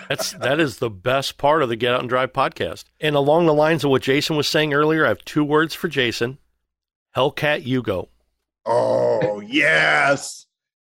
[0.07, 2.85] That's that is the best part of the Get Out and Drive podcast.
[2.99, 5.87] And along the lines of what Jason was saying earlier, I have two words for
[5.87, 6.37] Jason.
[7.15, 8.09] Hellcat Yugo.
[8.65, 10.45] Oh, yes.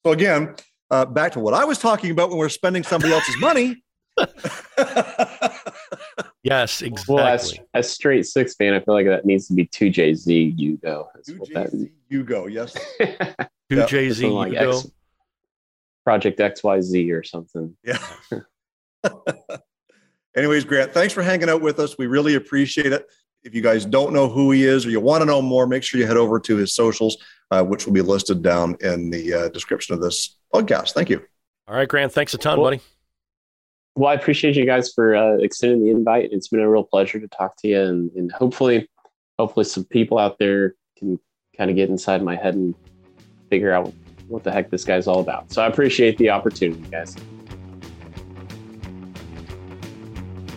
[0.04, 0.54] So again,
[0.90, 3.82] uh, back to what I was talking about when we're spending somebody else's money.
[6.46, 7.16] Yes, exactly.
[7.16, 10.56] well, as, as straight six fan, I feel like that needs to be two JZ.
[10.56, 11.08] You go.
[11.12, 11.72] That's what that-
[12.08, 12.46] you.
[12.48, 12.72] Yes.
[13.68, 14.86] Two Yeah, Jay Z something like X,
[16.06, 17.76] Project XYZ or something.
[17.82, 17.98] Yeah.
[20.36, 21.98] Anyways, Grant, thanks for hanging out with us.
[21.98, 23.08] We really appreciate it.
[23.42, 25.82] If you guys don't know who he is or you want to know more, make
[25.82, 27.16] sure you head over to his socials,
[27.50, 30.92] uh, which will be listed down in the uh, description of this podcast.
[30.92, 31.24] Thank you.
[31.66, 32.12] All right, Grant.
[32.12, 32.82] Thanks a ton, Well, buddy.
[33.96, 36.28] Well, I appreciate you guys for uh, extending the invite.
[36.30, 38.88] It's been a real pleasure to talk to you, and, and hopefully,
[39.40, 41.18] hopefully, some people out there can
[41.58, 42.76] kind of get inside my head and
[43.50, 43.92] figure out
[44.28, 45.52] what the heck this guy's all about.
[45.52, 47.16] So I appreciate the opportunity, guys.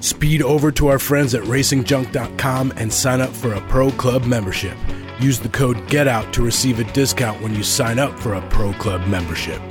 [0.01, 4.77] Speed over to our friends at racingjunk.com and sign up for a Pro Club membership.
[5.19, 8.71] Use the code GETOUT to receive a discount when you sign up for a Pro
[8.73, 9.61] Club membership.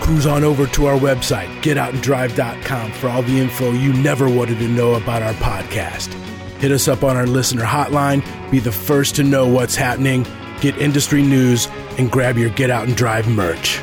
[0.00, 4.68] Cruise on over to our website, getoutanddrive.com, for all the info you never wanted to
[4.68, 6.12] know about our podcast.
[6.60, 10.26] Hit us up on our listener hotline, be the first to know what's happening,
[10.60, 11.68] get industry news,
[11.98, 13.80] and grab your Get Out and Drive merch.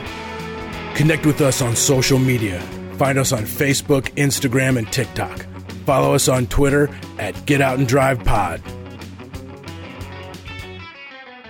[0.96, 2.62] Connect with us on social media.
[2.98, 5.46] Find us on Facebook, Instagram, and TikTok.
[5.86, 8.60] Follow us on Twitter at Get Out and Drive Pod.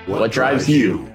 [0.06, 1.11] What drives you?